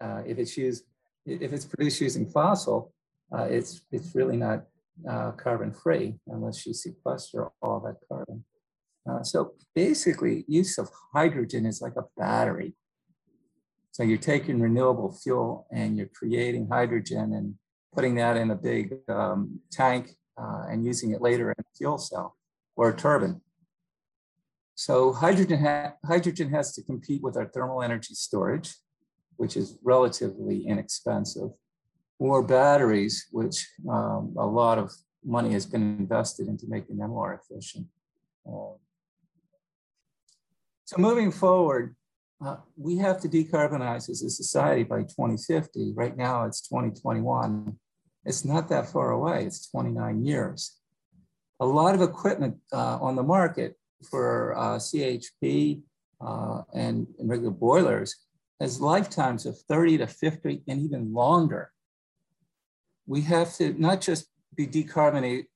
uh, 0.00 0.22
if 0.26 0.38
it's 0.38 0.56
used, 0.56 0.84
if 1.26 1.52
it's 1.52 1.66
produced 1.66 2.00
using 2.00 2.26
fossil, 2.26 2.94
uh, 3.36 3.48
it's, 3.50 3.82
it's 3.92 4.14
really 4.14 4.38
not 4.38 4.64
uh, 5.06 5.32
carbon 5.32 5.74
free 5.74 6.14
unless 6.28 6.64
you 6.64 6.72
sequester 6.72 7.50
all 7.60 7.80
that 7.80 7.96
carbon. 8.08 8.42
Uh, 9.08 9.22
so 9.22 9.52
basically, 9.74 10.46
use 10.48 10.78
of 10.78 10.88
hydrogen 11.12 11.66
is 11.66 11.82
like 11.82 11.96
a 11.96 12.04
battery. 12.16 12.72
So 13.92 14.04
you're 14.04 14.16
taking 14.16 14.58
renewable 14.58 15.12
fuel 15.12 15.66
and 15.70 15.98
you're 15.98 16.14
creating 16.14 16.68
hydrogen 16.70 17.34
and 17.34 17.56
putting 17.94 18.14
that 18.14 18.38
in 18.38 18.50
a 18.50 18.56
big 18.56 18.94
um, 19.08 19.60
tank 19.70 20.12
uh, 20.40 20.62
and 20.70 20.86
using 20.86 21.10
it 21.10 21.20
later 21.20 21.50
in 21.50 21.56
a 21.58 21.76
fuel 21.76 21.98
cell 21.98 22.37
or 22.78 22.90
a 22.90 22.96
turbine. 22.96 23.40
So 24.76 25.12
hydrogen, 25.12 25.60
ha 25.60 25.94
hydrogen 26.06 26.50
has 26.50 26.72
to 26.76 26.82
compete 26.82 27.22
with 27.22 27.36
our 27.36 27.46
thermal 27.46 27.82
energy 27.82 28.14
storage, 28.14 28.76
which 29.36 29.56
is 29.56 29.76
relatively 29.82 30.64
inexpensive 30.66 31.50
or 32.20 32.42
batteries, 32.42 33.26
which 33.32 33.68
um, 33.90 34.34
a 34.38 34.46
lot 34.46 34.78
of 34.78 34.92
money 35.24 35.52
has 35.52 35.66
been 35.66 35.82
invested 35.98 36.46
into 36.46 36.66
making 36.68 36.98
them 36.98 37.10
more 37.10 37.34
efficient. 37.34 37.86
Uh, 38.46 38.74
so 40.84 40.96
moving 40.98 41.32
forward, 41.32 41.96
uh, 42.44 42.58
we 42.76 42.96
have 42.98 43.20
to 43.22 43.28
decarbonize 43.28 44.08
as 44.08 44.22
a 44.22 44.30
society 44.30 44.84
by 44.84 45.00
2050. 45.02 45.92
Right 45.96 46.16
now 46.16 46.44
it's 46.44 46.60
2021. 46.68 47.76
It's 48.24 48.44
not 48.44 48.68
that 48.68 48.88
far 48.88 49.10
away, 49.10 49.46
it's 49.46 49.68
29 49.68 50.24
years. 50.24 50.77
A 51.60 51.66
lot 51.66 51.94
of 51.94 52.02
equipment 52.02 52.56
uh, 52.72 52.98
on 53.00 53.16
the 53.16 53.22
market 53.22 53.76
for 54.08 54.56
uh, 54.56 54.76
CHP 54.76 55.82
uh, 56.20 56.62
and, 56.72 57.06
and 57.18 57.28
regular 57.28 57.50
boilers 57.50 58.14
has 58.60 58.80
lifetimes 58.80 59.46
of 59.46 59.58
30 59.68 59.98
to 59.98 60.06
50 60.06 60.62
and 60.68 60.80
even 60.80 61.12
longer 61.12 61.72
we 63.08 63.22
have 63.22 63.56
to 63.56 63.72
not 63.80 64.00
just 64.02 64.28
be 64.54 64.66
decarbonized 64.66 65.46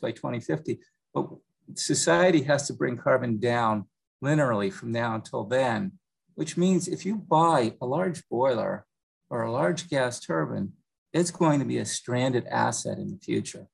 by 0.00 0.10
2050, 0.10 0.80
but 1.14 1.28
society 1.74 2.42
has 2.42 2.66
to 2.66 2.74
bring 2.74 2.96
carbon 2.96 3.38
down 3.38 3.86
linearly 4.22 4.72
from 4.72 4.90
now 4.90 5.14
until 5.14 5.44
then, 5.44 5.92
which 6.34 6.56
means 6.56 6.88
if 6.88 7.06
you 7.06 7.14
buy 7.14 7.74
a 7.80 7.86
large 7.86 8.28
boiler 8.28 8.84
or 9.30 9.42
a 9.42 9.52
large 9.52 9.88
gas 9.88 10.18
turbine, 10.18 10.72
it's 11.12 11.30
going 11.30 11.60
to 11.60 11.64
be 11.64 11.78
a 11.78 11.84
stranded 11.84 12.44
asset 12.46 12.98
in 12.98 13.10
the 13.10 13.18
future. 13.18 13.68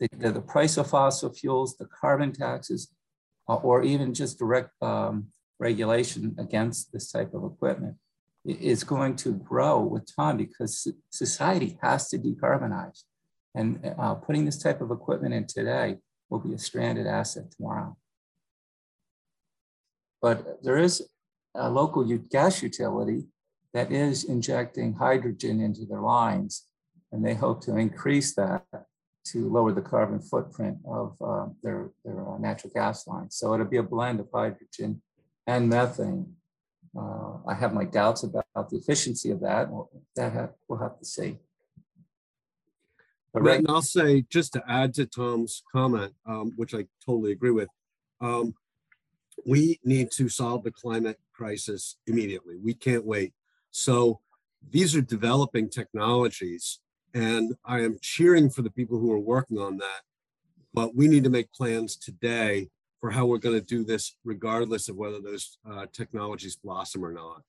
The, 0.00 0.32
the, 0.32 0.40
price 0.40 0.78
of 0.78 0.88
fossil 0.88 1.32
fuels, 1.32 1.76
the 1.76 1.86
carbon 1.86 2.32
taxes, 2.32 2.88
uh, 3.48 3.56
or 3.56 3.82
even 3.82 4.14
just 4.14 4.38
direct 4.38 4.70
um, 4.82 5.26
regulation 5.58 6.34
against 6.38 6.90
this 6.92 7.12
type 7.12 7.34
of 7.34 7.44
equipment 7.44 7.96
is 8.46 8.82
going 8.82 9.14
to 9.16 9.34
grow 9.34 9.80
with 9.80 10.14
time 10.16 10.38
because 10.38 10.90
society 11.10 11.78
has 11.82 12.08
to 12.08 12.18
decarbonize. 12.18 13.02
And 13.54 13.94
uh, 13.98 14.14
putting 14.14 14.44
this 14.44 14.58
type 14.58 14.80
of 14.80 14.90
equipment 14.90 15.34
in 15.34 15.46
today 15.46 15.98
will 16.30 16.38
be 16.38 16.54
a 16.54 16.58
stranded 16.58 17.06
asset 17.06 17.50
tomorrow. 17.50 17.96
But 20.22 20.62
there 20.62 20.78
is 20.78 21.06
a 21.54 21.68
local 21.68 22.04
gas 22.04 22.62
utility 22.62 23.26
that 23.74 23.92
is 23.92 24.24
injecting 24.24 24.94
hydrogen 24.94 25.60
into 25.60 25.84
their 25.84 26.00
lines, 26.00 26.66
and 27.12 27.24
they 27.24 27.34
hope 27.34 27.62
to 27.62 27.76
increase 27.76 28.34
that 28.34 28.64
to 29.22 29.48
lower 29.48 29.72
the 29.72 29.82
carbon 29.82 30.20
footprint 30.20 30.78
of 30.86 31.16
uh, 31.20 31.46
their, 31.62 31.90
their 32.04 32.26
uh, 32.26 32.38
natural 32.38 32.72
gas 32.74 33.06
lines. 33.06 33.36
So 33.36 33.52
it'll 33.54 33.66
be 33.66 33.76
a 33.76 33.82
blend 33.82 34.20
of 34.20 34.28
hydrogen 34.32 35.02
and 35.46 35.68
methane 35.68 36.34
uh, 36.96 37.34
I 37.46 37.54
have 37.54 37.72
my 37.72 37.84
doubts 37.84 38.24
about 38.24 38.70
the 38.70 38.76
efficiency 38.76 39.30
of 39.30 39.40
that. 39.40 39.68
That 40.16 40.32
have, 40.32 40.50
we'll 40.68 40.80
have 40.80 40.98
to 40.98 41.04
see. 41.04 41.38
But 43.32 43.42
right, 43.42 43.58
and 43.60 43.68
I'll 43.68 43.82
say 43.82 44.22
just 44.28 44.52
to 44.54 44.62
add 44.68 44.94
to 44.94 45.06
Tom's 45.06 45.62
comment, 45.70 46.12
um, 46.26 46.52
which 46.56 46.74
I 46.74 46.86
totally 47.04 47.30
agree 47.30 47.52
with, 47.52 47.68
um, 48.20 48.54
we 49.46 49.78
need 49.84 50.10
to 50.12 50.28
solve 50.28 50.64
the 50.64 50.72
climate 50.72 51.18
crisis 51.32 51.96
immediately. 52.08 52.56
We 52.62 52.74
can't 52.74 53.04
wait. 53.04 53.32
So 53.70 54.20
these 54.68 54.96
are 54.96 55.00
developing 55.00 55.70
technologies, 55.70 56.80
and 57.14 57.54
I 57.64 57.80
am 57.80 57.98
cheering 58.00 58.50
for 58.50 58.62
the 58.62 58.70
people 58.70 58.98
who 58.98 59.12
are 59.12 59.18
working 59.18 59.58
on 59.58 59.78
that. 59.78 60.02
But 60.72 60.94
we 60.94 61.08
need 61.08 61.24
to 61.24 61.30
make 61.30 61.52
plans 61.52 61.96
today 61.96 62.68
for 63.00 63.10
how 63.10 63.26
we're 63.26 63.38
going 63.38 63.58
to 63.58 63.64
do 63.64 63.84
this, 63.84 64.16
regardless 64.24 64.88
of 64.88 64.96
whether 64.96 65.20
those 65.20 65.58
uh, 65.68 65.86
technologies 65.92 66.56
blossom 66.56 67.04
or 67.04 67.12
not. 67.12 67.42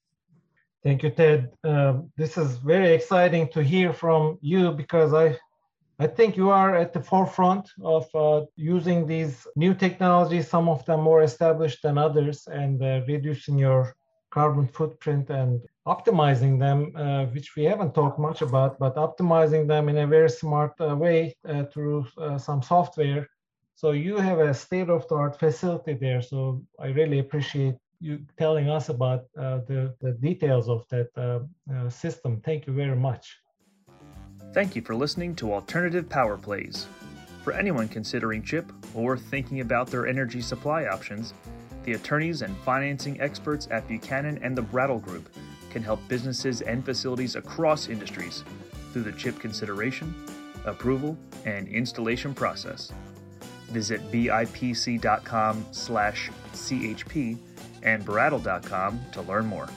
Thank 0.83 1.03
you, 1.03 1.11
Ted. 1.11 1.51
Uh, 1.63 1.99
this 2.17 2.37
is 2.37 2.57
very 2.57 2.93
exciting 2.93 3.47
to 3.49 3.63
hear 3.63 3.93
from 3.93 4.39
you 4.41 4.71
because 4.71 5.13
I, 5.13 5.37
I 5.99 6.07
think 6.07 6.35
you 6.35 6.49
are 6.49 6.75
at 6.75 6.93
the 6.93 7.01
forefront 7.01 7.69
of 7.83 8.07
uh, 8.15 8.45
using 8.55 9.05
these 9.05 9.45
new 9.55 9.75
technologies, 9.75 10.47
some 10.47 10.67
of 10.67 10.83
them 10.85 11.01
more 11.01 11.21
established 11.21 11.83
than 11.83 11.99
others, 11.99 12.47
and 12.47 12.81
uh, 12.81 13.01
reducing 13.07 13.59
your 13.59 13.93
carbon 14.31 14.67
footprint 14.67 15.29
and 15.29 15.61
optimizing 15.87 16.59
them, 16.59 16.93
uh, 16.95 17.25
which 17.25 17.55
we 17.55 17.63
haven't 17.63 17.93
talked 17.93 18.19
much 18.19 18.41
about, 18.41 18.79
but 18.79 18.95
optimizing 18.95 19.67
them 19.67 19.89
in 19.89 19.97
a 19.97 20.07
very 20.07 20.29
smart 20.29 20.73
uh, 20.79 20.95
way 20.95 21.35
through 21.71 22.05
some 22.37 22.61
software 22.61 23.27
so 23.81 23.93
you 23.93 24.17
have 24.17 24.37
a 24.37 24.53
state-of-the-art 24.53 25.39
facility 25.39 25.95
there. 25.95 26.21
So 26.21 26.61
I 26.79 26.89
really 26.89 27.17
appreciate 27.17 27.77
you 27.99 28.19
telling 28.37 28.69
us 28.69 28.89
about 28.89 29.21
uh, 29.35 29.61
the, 29.67 29.95
the 29.99 30.11
details 30.11 30.69
of 30.69 30.87
that 30.89 31.09
uh, 31.17 31.39
uh, 31.73 31.89
system. 31.89 32.41
Thank 32.45 32.67
you 32.67 32.73
very 32.73 32.95
much. 32.95 33.39
Thank 34.53 34.75
you 34.75 34.83
for 34.83 34.93
listening 34.93 35.33
to 35.37 35.51
Alternative 35.51 36.07
Power 36.07 36.37
Plays. 36.37 36.85
For 37.43 37.53
anyone 37.53 37.87
considering 37.87 38.43
CHIP 38.43 38.71
or 38.93 39.17
thinking 39.17 39.61
about 39.61 39.87
their 39.87 40.05
energy 40.05 40.41
supply 40.41 40.85
options, 40.85 41.33
the 41.83 41.93
attorneys 41.93 42.41
and 42.41 42.55
financing 42.57 43.19
experts 43.21 43.67
at 43.71 43.87
Buchanan 43.87 44.39
and 44.41 44.57
the 44.57 44.61
Brattle 44.61 44.99
Group 44.99 45.29
can 45.69 45.81
help 45.81 46.05
businesses 46.07 46.61
and 46.61 46.83
facilities 46.83 47.35
across 47.35 47.87
industries 47.87 48.43
through 48.91 49.03
the 49.03 49.11
CHIP 49.11 49.39
consideration, 49.39 50.13
approval, 50.65 51.17
and 51.45 51.67
installation 51.67 52.33
process. 52.33 52.91
Visit 53.69 54.11
bipc.com 54.11 55.65
slash 55.71 56.29
chp 56.53 57.37
and 57.83 58.05
brattle.com 58.05 58.99
to 59.13 59.21
learn 59.21 59.45
more. 59.45 59.67